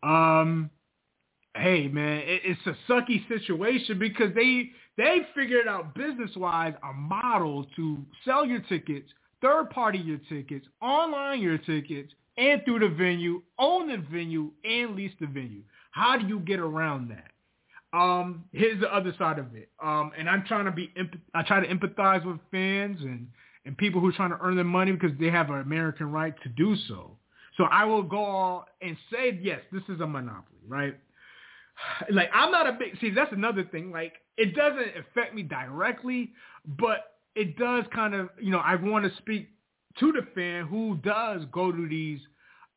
Um, 0.03 0.71
hey, 1.55 1.89
man, 1.89 2.23
it, 2.25 2.41
it's 2.45 2.61
a 2.67 2.91
sucky 2.91 3.29
situation 3.29 3.99
because 3.99 4.35
they 4.35 4.71
they 4.97 5.21
figured 5.35 5.69
out 5.69 5.95
business 5.95 6.31
wise 6.37 6.75
a 6.83 6.93
model 6.93 7.67
to 7.77 7.99
sell 8.25 8.45
your 8.47 8.61
tickets, 8.61 9.11
third 9.41 9.71
party 9.71 9.99
your 9.99 10.19
tickets, 10.29 10.67
online 10.81 11.41
your 11.41 11.59
tickets, 11.59 12.13
and 12.37 12.63
through 12.65 12.81
the 12.81 12.89
venue, 12.89 13.43
own 13.59 13.89
the 13.89 13.99
venue, 14.11 14.51
and 14.65 14.97
lease 14.97 15.13
the 15.21 15.27
venue. 15.27 15.63
How 15.91 16.17
do 16.17 16.27
you 16.27 16.41
get 16.41 16.59
around 16.59 17.11
that? 17.11 17.29
Um, 17.97 18.45
here's 18.53 18.81
the 18.81 18.95
other 18.95 19.15
side 19.19 19.39
of 19.39 19.55
it. 19.55 19.69
Um, 19.83 20.13
and 20.17 20.29
I'm 20.29 20.45
trying 20.47 20.65
to 20.65 20.71
be, 20.71 20.91
I 21.35 21.43
try 21.43 21.61
to 21.61 21.67
empathize 21.67 22.25
with 22.25 22.39
fans 22.51 22.99
and, 23.03 23.29
and 23.67 23.77
people 23.77 24.01
who 24.01 24.09
are 24.09 24.13
trying 24.13 24.31
to 24.31 24.39
earn 24.41 24.57
their 24.57 24.65
money 24.65 24.93
because 24.93 25.11
they 25.21 25.29
have 25.29 25.51
an 25.51 25.61
American 25.61 26.11
right 26.11 26.35
to 26.43 26.49
do 26.49 26.75
so. 26.89 27.19
So 27.59 27.65
I 27.65 27.85
will 27.85 28.03
go 28.03 28.65
and 28.81 28.97
say, 29.13 29.39
yes, 29.43 29.61
this 29.71 29.83
is 29.91 30.01
a 30.01 30.07
monopoly, 30.07 30.59
right? 30.67 30.95
Like 32.11 32.31
I'm 32.33 32.51
not 32.53 32.69
a 32.69 32.73
big, 32.73 32.99
see, 33.01 33.11
that's 33.11 33.33
another 33.33 33.65
thing. 33.65 33.91
Like 33.91 34.13
it 34.37 34.55
doesn't 34.55 34.97
affect 34.97 35.35
me 35.35 35.43
directly, 35.43 36.33
but 36.65 37.15
it 37.35 37.57
does 37.57 37.85
kind 37.95 38.15
of, 38.15 38.29
you 38.41 38.51
know, 38.51 38.59
I 38.59 38.77
want 38.77 39.05
to 39.05 39.17
speak 39.19 39.49
to 40.01 40.13
the 40.13 40.27
fan 40.35 40.67
who 40.67 40.97
does 41.03 41.43
go 41.53 41.73
to 41.73 41.89
these 41.89 42.21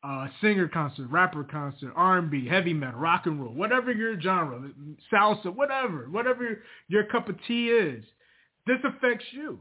uh, 0.04 0.26
singer 0.40 0.68
concert, 0.68 1.08
rapper 1.10 1.44
concert, 1.44 1.92
R&B, 1.96 2.46
heavy 2.48 2.72
metal, 2.72 3.00
rock 3.00 3.26
and 3.26 3.42
roll, 3.42 3.52
whatever 3.52 3.90
your 3.90 4.20
genre, 4.20 4.70
salsa, 5.12 5.54
whatever, 5.54 6.08
whatever 6.10 6.62
your 6.88 7.04
cup 7.04 7.28
of 7.28 7.36
tea 7.46 7.68
is, 7.68 8.04
this 8.66 8.78
affects 8.84 9.24
you. 9.32 9.58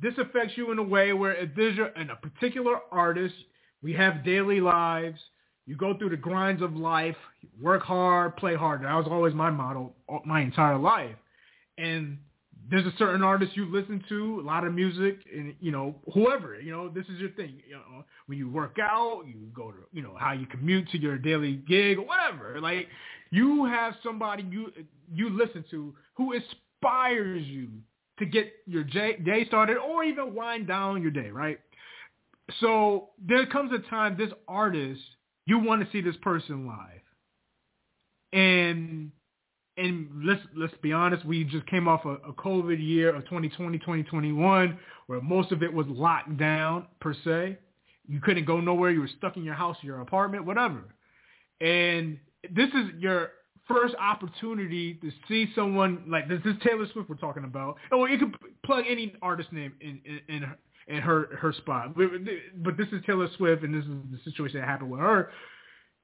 This 0.00 0.14
affects 0.18 0.54
you 0.56 0.70
in 0.72 0.78
a 0.78 0.82
way 0.82 1.12
where 1.12 1.34
if 1.34 1.50
there's 1.56 1.78
a, 1.78 2.16
particular 2.16 2.78
artist, 2.90 3.34
we 3.82 3.92
have 3.94 4.24
daily 4.24 4.60
lives. 4.60 5.18
You 5.66 5.76
go 5.76 5.96
through 5.96 6.10
the 6.10 6.16
grinds 6.16 6.62
of 6.62 6.74
life, 6.74 7.16
work 7.60 7.82
hard, 7.82 8.36
play 8.36 8.54
hard. 8.54 8.82
That 8.82 8.94
was 8.94 9.06
always 9.10 9.34
my 9.34 9.50
motto 9.50 9.92
my 10.24 10.40
entire 10.40 10.78
life. 10.78 11.16
And 11.76 12.18
there's 12.70 12.86
a 12.86 12.92
certain 12.98 13.22
artist 13.22 13.56
you 13.56 13.64
listen 13.66 14.04
to, 14.08 14.40
a 14.40 14.44
lot 14.44 14.66
of 14.66 14.74
music, 14.74 15.20
and 15.34 15.54
you 15.60 15.72
know 15.72 15.94
whoever, 16.12 16.60
you 16.60 16.70
know 16.70 16.88
this 16.88 17.06
is 17.06 17.18
your 17.18 17.30
thing. 17.30 17.62
You 17.66 17.76
know 17.76 18.04
when 18.26 18.38
you 18.38 18.50
work 18.50 18.76
out, 18.80 19.22
you 19.26 19.48
go 19.54 19.70
to, 19.70 19.78
you 19.92 20.02
know 20.02 20.14
how 20.18 20.32
you 20.32 20.46
commute 20.46 20.88
to 20.90 20.98
your 20.98 21.16
daily 21.18 21.62
gig 21.68 21.98
or 21.98 22.04
whatever. 22.04 22.60
Like 22.60 22.88
You 23.30 23.64
have 23.66 23.94
somebody 24.02 24.44
you 24.50 24.72
you 25.12 25.30
listen 25.30 25.64
to 25.70 25.94
who 26.14 26.32
inspires 26.32 27.44
you 27.44 27.68
to 28.18 28.26
get 28.26 28.52
your 28.66 28.84
day 28.84 29.44
started 29.46 29.76
or 29.76 30.04
even 30.04 30.34
wind 30.34 30.66
down 30.66 31.02
your 31.02 31.10
day, 31.10 31.30
right? 31.30 31.60
So 32.60 33.10
there 33.24 33.46
comes 33.46 33.72
a 33.72 33.78
time 33.90 34.16
this 34.16 34.32
artist, 34.48 35.00
you 35.46 35.58
want 35.58 35.84
to 35.84 35.92
see 35.92 36.00
this 36.00 36.16
person 36.22 36.66
live. 36.66 37.02
And 38.32 39.10
and 39.78 40.08
let's 40.24 40.42
let's 40.56 40.74
be 40.82 40.92
honest, 40.92 41.24
we 41.24 41.44
just 41.44 41.66
came 41.66 41.86
off 41.88 42.04
a, 42.04 42.14
a 42.28 42.32
COVID 42.32 42.84
year 42.84 43.14
of 43.14 43.24
2020, 43.24 43.78
2021, 43.78 44.78
where 45.06 45.20
most 45.20 45.52
of 45.52 45.62
it 45.62 45.72
was 45.72 45.86
locked 45.88 46.36
down 46.36 46.86
per 47.00 47.14
se. 47.24 47.58
You 48.08 48.20
couldn't 48.20 48.46
go 48.46 48.60
nowhere. 48.60 48.90
You 48.90 49.00
were 49.00 49.10
stuck 49.18 49.36
in 49.36 49.44
your 49.44 49.54
house, 49.54 49.76
your 49.82 50.00
apartment, 50.00 50.44
whatever. 50.44 50.82
And 51.60 52.18
this 52.50 52.68
is 52.68 52.90
your 52.98 53.30
first 53.68 53.94
opportunity 54.00 54.94
to 54.94 55.10
see 55.28 55.46
someone 55.54 56.04
like 56.08 56.28
this. 56.28 56.40
This 56.44 56.54
is 56.54 56.62
Taylor 56.62 56.86
Swift 56.92 57.08
we're 57.08 57.16
talking 57.16 57.44
about. 57.44 57.76
Oh, 57.92 58.06
you 58.06 58.18
can 58.18 58.34
plug 58.64 58.84
any 58.88 59.14
artist 59.22 59.52
name 59.52 59.74
in 59.80 60.00
in, 60.04 60.34
in 60.34 60.42
her, 60.42 60.58
in 60.88 60.96
her 61.02 61.36
her 61.36 61.52
spot. 61.52 61.94
But 61.94 62.76
this 62.76 62.88
is 62.92 63.02
Taylor 63.06 63.28
Swift, 63.36 63.62
and 63.62 63.74
this 63.74 63.84
is 63.84 63.90
the 64.10 64.30
situation 64.30 64.60
that 64.60 64.66
happened 64.66 64.90
with 64.90 65.00
her. 65.00 65.30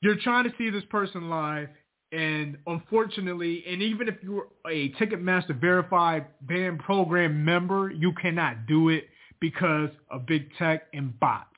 You're 0.01 0.17
trying 0.17 0.45
to 0.45 0.53
see 0.59 0.71
this 0.71 0.85
person 0.91 1.31
live, 1.31 1.69
and 2.15 2.57
unfortunately, 2.69 3.65
and 3.69 3.83
even 3.83 4.09
if 4.09 4.15
you're 4.23 4.47
a 4.69 4.91
Ticketmaster 4.93 5.59
verified 5.61 6.27
band 6.43 6.79
program 6.79 7.45
member, 7.45 7.91
you 7.91 8.13
cannot 8.13 8.67
do 8.67 8.89
it 8.91 9.09
because 9.41 9.91
of 10.11 10.25
big 10.25 10.49
tech 10.57 10.85
and 10.95 11.19
bots. 11.19 11.49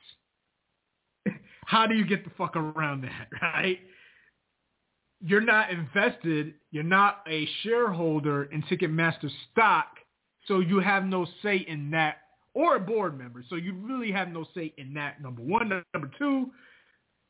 How 1.66 1.86
do 1.86 1.94
you 1.94 2.06
get 2.06 2.24
the 2.24 2.30
fuck 2.38 2.56
around 2.56 3.02
that, 3.02 3.28
right? 3.42 3.78
You're 5.20 5.42
not 5.42 5.70
invested, 5.70 6.54
you're 6.70 6.82
not 6.82 7.18
a 7.28 7.46
shareholder 7.62 8.44
in 8.44 8.62
Ticketmaster 8.62 9.30
stock, 9.52 9.88
so 10.46 10.60
you 10.60 10.80
have 10.80 11.04
no 11.04 11.26
say 11.42 11.66
in 11.68 11.90
that, 11.90 12.16
or 12.54 12.76
a 12.76 12.80
board 12.80 13.18
member, 13.18 13.44
so 13.50 13.56
you 13.56 13.74
really 13.74 14.10
have 14.10 14.28
no 14.28 14.46
say 14.54 14.72
in 14.78 14.94
that, 14.94 15.20
number 15.20 15.42
one. 15.42 15.82
Number 15.92 16.10
two, 16.18 16.50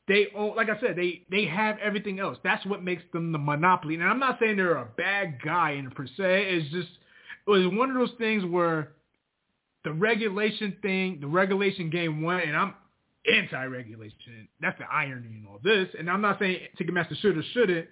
they 0.08 0.28
own, 0.36 0.54
like 0.54 0.68
I 0.70 0.78
said, 0.80 0.96
they 0.96 1.22
they 1.30 1.46
have 1.46 1.78
everything 1.78 2.20
else. 2.20 2.38
That's 2.44 2.64
what 2.66 2.82
makes 2.82 3.02
them 3.12 3.32
the 3.32 3.38
monopoly. 3.38 3.94
And 3.94 4.04
I'm 4.04 4.20
not 4.20 4.38
saying 4.40 4.56
they're 4.56 4.76
a 4.76 4.88
bad 4.96 5.42
guy 5.42 5.72
in 5.72 5.90
per 5.90 6.06
se. 6.06 6.46
It's 6.48 6.70
just 6.70 6.88
it 7.46 7.50
was 7.50 7.66
one 7.66 7.90
of 7.90 7.96
those 7.96 8.16
things 8.18 8.44
where 8.44 8.92
the 9.84 9.92
regulation 9.92 10.76
thing, 10.82 11.18
the 11.20 11.26
regulation 11.26 11.90
game 11.90 12.22
won, 12.22 12.40
and 12.40 12.56
I'm 12.56 12.74
anti-regulation. 13.32 14.48
That's 14.60 14.78
the 14.78 14.86
irony 14.92 15.28
in 15.28 15.46
all 15.48 15.60
this. 15.62 15.88
And 15.98 16.08
I'm 16.08 16.20
not 16.20 16.38
saying 16.38 16.60
Ticketmaster 16.80 17.16
should 17.20 17.36
or 17.36 17.42
shouldn't. 17.52 17.86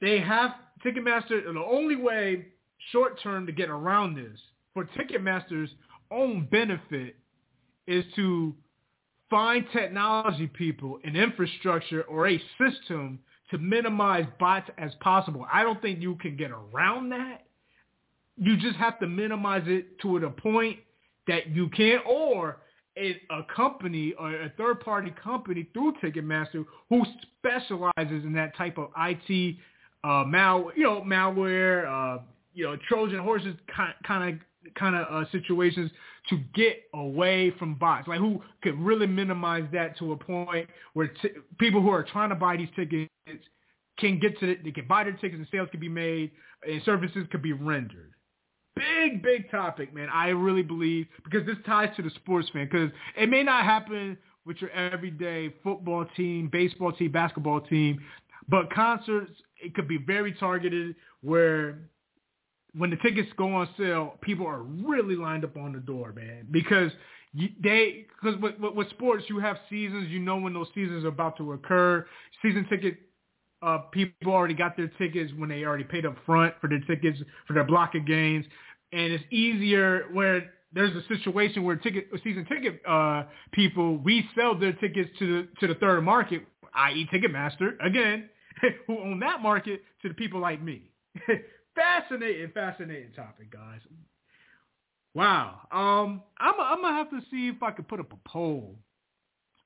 They 0.00 0.20
have 0.20 0.52
Ticketmaster. 0.84 1.44
The 1.44 1.60
only 1.60 1.96
way 1.96 2.46
short 2.90 3.20
term 3.22 3.46
to 3.46 3.52
get 3.52 3.68
around 3.68 4.16
this 4.16 4.38
for 4.72 4.84
Ticketmaster's 4.84 5.70
own 6.10 6.48
benefit 6.50 7.16
is 7.86 8.04
to 8.16 8.54
find 9.34 9.66
technology 9.72 10.46
people, 10.46 11.00
an 11.02 11.16
infrastructure, 11.16 12.02
or 12.02 12.28
a 12.28 12.40
system 12.56 13.18
to 13.50 13.58
minimize 13.58 14.24
bots 14.38 14.70
as 14.78 14.92
possible. 15.00 15.44
I 15.52 15.64
don't 15.64 15.82
think 15.82 16.00
you 16.00 16.14
can 16.22 16.36
get 16.36 16.52
around 16.52 17.08
that. 17.08 17.42
You 18.36 18.56
just 18.56 18.76
have 18.76 19.00
to 19.00 19.08
minimize 19.08 19.64
it 19.66 19.98
to 20.02 20.18
a 20.18 20.30
point 20.30 20.78
that 21.26 21.48
you 21.48 21.68
can, 21.70 21.98
or 22.08 22.58
a, 22.96 23.16
company 23.56 24.14
or 24.20 24.30
a 24.40 24.52
third 24.56 24.78
party 24.78 25.12
company 25.20 25.66
through 25.72 25.94
Ticketmaster 26.00 26.64
who 26.88 27.02
specializes 27.40 28.24
in 28.24 28.32
that 28.34 28.56
type 28.56 28.78
of 28.78 28.90
IT 28.96 29.56
uh, 30.04 30.22
mal, 30.28 30.70
you 30.76 30.84
know, 30.84 31.00
malware, 31.00 31.88
uh, 31.88 32.22
you 32.54 32.64
know, 32.64 32.76
Trojan 32.88 33.18
horses 33.18 33.56
kind 34.06 34.34
of 34.34 34.74
kind 34.76 34.94
of 34.94 35.06
uh, 35.10 35.28
situations 35.32 35.90
to 36.30 36.38
get 36.54 36.84
away 36.94 37.50
from 37.58 37.74
bots, 37.74 38.08
like 38.08 38.18
who 38.18 38.42
could 38.62 38.78
really 38.78 39.06
minimize 39.06 39.64
that 39.72 39.98
to 39.98 40.12
a 40.12 40.16
point 40.16 40.68
where 40.94 41.08
t- 41.08 41.30
people 41.58 41.82
who 41.82 41.90
are 41.90 42.02
trying 42.02 42.30
to 42.30 42.34
buy 42.34 42.56
these 42.56 42.68
tickets 42.74 43.10
can 43.98 44.18
get 44.18 44.38
to 44.40 44.50
it, 44.50 44.64
they 44.64 44.70
can 44.70 44.86
buy 44.88 45.04
their 45.04 45.12
tickets 45.12 45.36
and 45.36 45.46
sales 45.52 45.68
can 45.70 45.80
be 45.80 45.88
made 45.88 46.30
and 46.66 46.82
services 46.84 47.26
could 47.30 47.42
be 47.42 47.52
rendered. 47.52 48.12
Big, 48.74 49.22
big 49.22 49.50
topic, 49.50 49.94
man. 49.94 50.08
I 50.12 50.28
really 50.28 50.62
believe 50.62 51.06
because 51.22 51.46
this 51.46 51.56
ties 51.64 51.94
to 51.96 52.02
the 52.02 52.10
sports 52.10 52.48
fan 52.52 52.68
because 52.70 52.90
it 53.16 53.28
may 53.28 53.42
not 53.42 53.64
happen 53.64 54.16
with 54.46 54.56
your 54.60 54.70
everyday 54.70 55.54
football 55.62 56.06
team, 56.16 56.48
baseball 56.50 56.92
team, 56.92 57.12
basketball 57.12 57.60
team, 57.60 58.00
but 58.48 58.72
concerts, 58.72 59.30
it 59.62 59.74
could 59.74 59.88
be 59.88 59.98
very 59.98 60.32
targeted 60.32 60.96
where 61.22 61.78
when 62.76 62.90
the 62.90 62.96
tickets 62.96 63.28
go 63.36 63.54
on 63.54 63.68
sale, 63.78 64.14
people 64.20 64.46
are 64.46 64.62
really 64.62 65.16
lined 65.16 65.44
up 65.44 65.56
on 65.56 65.72
the 65.72 65.80
door, 65.80 66.12
man, 66.12 66.46
because 66.50 66.90
you, 67.32 67.48
they 67.62 68.06
because 68.20 68.40
with, 68.40 68.58
with, 68.58 68.74
with 68.74 68.90
sports 68.90 69.24
you 69.28 69.38
have 69.38 69.56
seasons. 69.70 70.08
You 70.08 70.20
know 70.20 70.36
when 70.36 70.54
those 70.54 70.68
seasons 70.74 71.04
are 71.04 71.08
about 71.08 71.36
to 71.38 71.52
occur. 71.52 72.06
Season 72.42 72.66
ticket 72.68 72.98
uh, 73.62 73.78
people 73.92 74.32
already 74.32 74.54
got 74.54 74.76
their 74.76 74.88
tickets 74.98 75.32
when 75.36 75.48
they 75.48 75.64
already 75.64 75.84
paid 75.84 76.04
up 76.04 76.16
front 76.26 76.54
for 76.60 76.68
their 76.68 76.80
tickets 76.80 77.18
for 77.46 77.54
their 77.54 77.64
block 77.64 77.94
of 77.94 78.06
games, 78.06 78.44
and 78.92 79.12
it's 79.12 79.24
easier 79.30 80.06
where 80.12 80.52
there's 80.72 80.94
a 80.96 81.06
situation 81.08 81.62
where 81.62 81.76
ticket 81.76 82.08
season 82.22 82.44
ticket 82.46 82.80
uh, 82.86 83.24
people 83.52 83.98
resell 83.98 84.58
their 84.58 84.72
tickets 84.74 85.10
to 85.18 85.26
the 85.26 85.48
to 85.60 85.72
the 85.72 85.78
third 85.78 86.02
market, 86.02 86.42
i.e. 86.74 87.08
Ticketmaster 87.12 87.72
again, 87.84 88.28
who 88.86 88.98
own 88.98 89.20
that 89.20 89.40
market 89.40 89.82
to 90.02 90.08
the 90.08 90.14
people 90.14 90.40
like 90.40 90.62
me. 90.62 90.90
fascinating, 91.74 92.50
fascinating 92.52 93.12
topic, 93.12 93.52
guys. 93.52 93.80
Wow. 95.14 95.60
Um, 95.70 96.22
I'm, 96.38 96.54
I'm 96.58 96.82
gonna 96.82 96.96
have 96.96 97.10
to 97.10 97.20
see 97.30 97.48
if 97.48 97.62
I 97.62 97.70
could 97.70 97.88
put 97.88 98.00
up 98.00 98.12
a 98.12 98.28
poll 98.28 98.76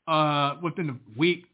uh, 0.06 0.56
within 0.62 0.90
a 0.90 1.18
week, 1.18 1.44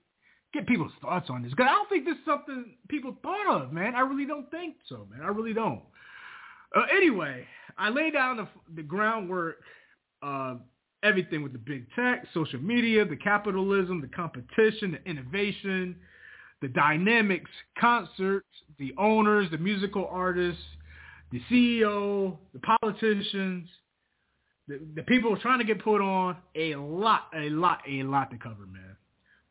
get 0.53 0.67
people's 0.67 0.93
thoughts 1.01 1.31
on 1.31 1.43
this. 1.43 1.55
Cause 1.55 1.67
I 1.69 1.73
don't 1.73 1.89
think 1.89 2.05
this 2.05 2.15
is 2.17 2.25
something 2.25 2.75
people 2.89 3.17
thought 3.23 3.63
of, 3.63 3.73
man. 3.73 3.95
I 3.95 4.01
really 4.01 4.27
don't 4.27 4.51
think 4.51 4.77
so, 4.89 5.07
man. 5.11 5.21
I 5.23 5.29
really 5.29 5.53
don't. 5.53 5.83
Uh, 6.75 6.83
anyway, 6.95 7.47
I 7.79 7.89
laid 7.89 8.15
down 8.15 8.37
the, 8.37 8.49
the 8.75 8.83
groundwork, 8.83 9.61
uh, 10.23 10.57
everything 11.05 11.43
with 11.43 11.53
the 11.53 11.59
big 11.59 11.87
tech, 11.95 12.27
social 12.35 12.61
media, 12.61 13.05
the 13.05 13.17
capitalism, 13.17 14.01
the 14.01 14.09
competition, 14.09 14.93
the 14.93 15.11
innovation, 15.11 15.97
the 16.65 16.69
dynamics, 16.69 17.51
concerts, 17.79 18.47
the 18.79 18.95
owners, 18.97 19.47
the 19.51 19.59
musical 19.59 20.09
artists, 20.11 20.63
the 21.31 21.39
CEO, 21.51 22.39
the 22.55 22.61
politicians, 22.81 23.69
the, 24.67 24.81
the 24.95 25.03
people 25.03 25.37
trying 25.37 25.59
to 25.59 25.65
get 25.67 25.85
put 25.85 26.01
on, 26.01 26.39
a 26.55 26.75
lot, 26.77 27.29
a 27.37 27.51
lot, 27.51 27.81
a 27.87 28.03
lot 28.05 28.31
to 28.31 28.39
cover, 28.39 28.65
man. 28.65 28.97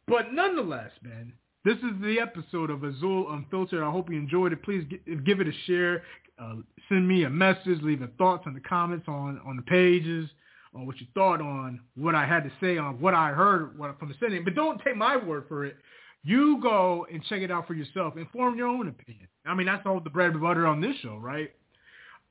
But 0.07 0.33
nonetheless, 0.33 0.89
man, 1.03 1.33
this 1.63 1.77
is 1.77 2.01
the 2.01 2.17
episode 2.19 2.71
of 2.71 2.83
Azul 2.83 3.31
Unfiltered. 3.31 3.83
I 3.83 3.91
hope 3.91 4.09
you 4.09 4.17
enjoyed 4.17 4.51
it. 4.51 4.63
Please 4.63 4.83
give 5.23 5.39
it 5.39 5.47
a 5.47 5.53
share. 5.67 6.01
Uh, 6.41 6.55
send 6.89 7.07
me 7.07 7.25
a 7.25 7.29
message. 7.29 7.79
Leave 7.83 7.99
your 7.99 8.09
thoughts 8.17 8.47
in 8.47 8.55
the 8.55 8.59
comments 8.61 9.07
on, 9.07 9.39
on 9.45 9.55
the 9.55 9.61
pages 9.61 10.27
on 10.73 10.87
what 10.87 10.99
you 10.99 11.05
thought 11.13 11.41
on 11.41 11.79
what 11.95 12.15
I 12.15 12.25
had 12.25 12.43
to 12.43 12.51
say 12.59 12.79
on 12.79 12.99
what 12.99 13.13
I 13.13 13.29
heard 13.29 13.75
from 13.99 14.09
the 14.09 14.15
Senate. 14.19 14.43
But 14.43 14.55
don't 14.55 14.81
take 14.83 14.97
my 14.97 15.15
word 15.15 15.45
for 15.47 15.63
it. 15.63 15.77
You 16.23 16.59
go 16.61 17.05
and 17.11 17.23
check 17.25 17.41
it 17.41 17.51
out 17.51 17.67
for 17.67 17.73
yourself 17.73 18.15
and 18.15 18.29
form 18.29 18.57
your 18.57 18.67
own 18.67 18.87
opinion. 18.87 19.27
I 19.45 19.53
mean, 19.53 19.67
that's 19.67 19.85
all 19.85 19.99
the 19.99 20.09
bread 20.09 20.31
and 20.31 20.41
butter 20.41 20.65
on 20.65 20.79
this 20.79 20.95
show, 21.01 21.17
right? 21.17 21.51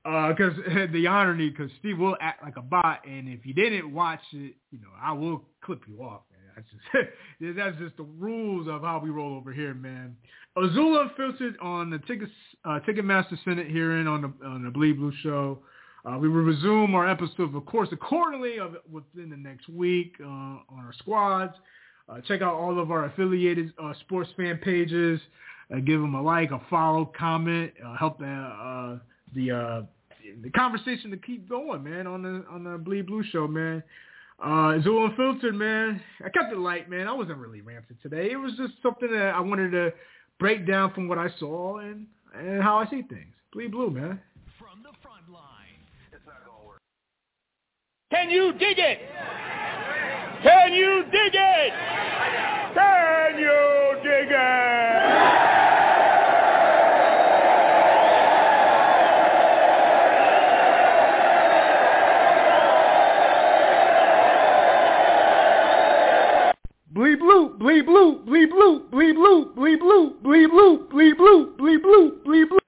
Because 0.02 0.54
uh, 0.66 0.86
the 0.92 1.06
irony, 1.06 1.50
because 1.50 1.70
Steve 1.78 1.98
will 1.98 2.16
act 2.20 2.42
like 2.42 2.56
a 2.56 2.62
bot, 2.62 3.06
and 3.06 3.28
if 3.28 3.44
you 3.44 3.52
didn't 3.52 3.92
watch 3.92 4.20
it, 4.32 4.54
you 4.70 4.80
know, 4.80 4.88
I 5.00 5.12
will 5.12 5.42
clip 5.62 5.82
you 5.86 6.02
off, 6.02 6.22
man. 6.32 6.52
That's 6.56 6.66
just 6.70 7.10
that's 7.56 7.78
just 7.78 7.96
the 7.98 8.04
rules 8.18 8.66
of 8.66 8.80
how 8.82 8.98
we 8.98 9.10
roll 9.10 9.36
over 9.36 9.52
here, 9.52 9.74
man. 9.74 10.16
Azul 10.56 11.00
Unfiltered 11.00 11.56
on 11.60 11.90
the 11.90 11.98
Ticket 12.00 12.28
uh, 12.64 12.80
Ticketmaster 12.86 13.38
Senate 13.44 13.68
hearing 13.68 14.06
on 14.06 14.22
the 14.22 14.46
on 14.46 14.64
the 14.64 14.70
Bleed 14.70 14.98
Blue 14.98 15.12
show. 15.22 15.58
Uh, 16.04 16.18
we 16.18 16.28
will 16.28 16.42
resume 16.42 16.94
our 16.96 17.08
episode, 17.08 17.54
of 17.54 17.66
course, 17.66 17.88
accordingly 17.92 18.58
of 18.58 18.76
within 18.90 19.30
the 19.30 19.36
next 19.36 19.68
week 19.68 20.16
uh, 20.20 20.26
on 20.26 20.64
our 20.78 20.92
squads. 20.98 21.54
Uh, 22.08 22.20
check 22.26 22.42
out 22.42 22.54
all 22.54 22.80
of 22.80 22.90
our 22.90 23.06
affiliated 23.06 23.72
uh, 23.82 23.92
sports 24.00 24.30
fan 24.36 24.58
pages. 24.58 25.20
Uh, 25.72 25.78
give 25.78 26.00
them 26.00 26.14
a 26.14 26.22
like, 26.22 26.50
a 26.50 26.60
follow, 26.68 27.10
comment, 27.18 27.72
uh, 27.84 27.96
help 27.96 28.18
the 28.18 28.26
uh, 28.26 28.98
the 29.34 29.50
uh, 29.50 29.82
the 30.42 30.50
conversation 30.50 31.10
to 31.10 31.16
keep 31.16 31.48
going, 31.48 31.82
man. 31.82 32.06
On 32.06 32.22
the 32.22 32.44
on 32.50 32.64
the 32.64 32.78
Bleed 32.78 33.06
Blue 33.06 33.22
show, 33.30 33.46
man. 33.46 33.82
Uh, 34.44 34.76
Azul 34.78 35.06
Unfiltered, 35.06 35.54
man. 35.54 36.02
I 36.24 36.28
kept 36.28 36.52
it 36.52 36.58
light, 36.58 36.90
man. 36.90 37.06
I 37.06 37.12
wasn't 37.12 37.38
really 37.38 37.60
ranting 37.60 37.96
today. 38.02 38.30
It 38.32 38.36
was 38.36 38.52
just 38.56 38.74
something 38.82 39.10
that 39.12 39.34
I 39.34 39.40
wanted 39.40 39.70
to 39.70 39.92
break 40.40 40.66
down 40.66 40.92
from 40.92 41.06
what 41.06 41.18
I 41.18 41.28
saw 41.38 41.78
and 41.78 42.06
and 42.34 42.62
how 42.62 42.78
I 42.78 42.86
see 42.86 43.02
things. 43.02 43.34
Bleed 43.52 43.70
Blue, 43.70 43.90
man. 43.90 44.20
From 44.58 44.82
the 44.82 44.90
front 45.02 45.30
line. 45.32 45.78
It's 46.12 46.26
not 46.26 46.44
gonna 46.44 46.66
work. 46.66 46.80
Can 48.10 48.30
you 48.30 48.52
dig 48.52 48.78
it? 48.78 49.61
Can 50.42 50.72
you 50.72 51.04
dig 51.04 51.34
it? 51.34 51.72
Can 52.74 53.38
you 53.38 53.94
dig 54.02 54.28
it? 54.28 55.42
Bleep 66.92 67.20
blue, 67.20 67.56
bleep 67.58 67.86
blue, 67.86 68.24
bleep 68.26 68.50
blue, 68.50 68.80
bleep 68.90 69.14
blue, 69.14 69.52
bleep 69.54 69.78
blue, 69.78 70.16
bleep 70.24 70.50
blue, 70.50 70.88
bleep 70.90 71.16
blue, 71.16 71.54
bleep 71.56 71.82
blue, 71.82 72.20
bleep 72.26 72.48
blue. 72.48 72.61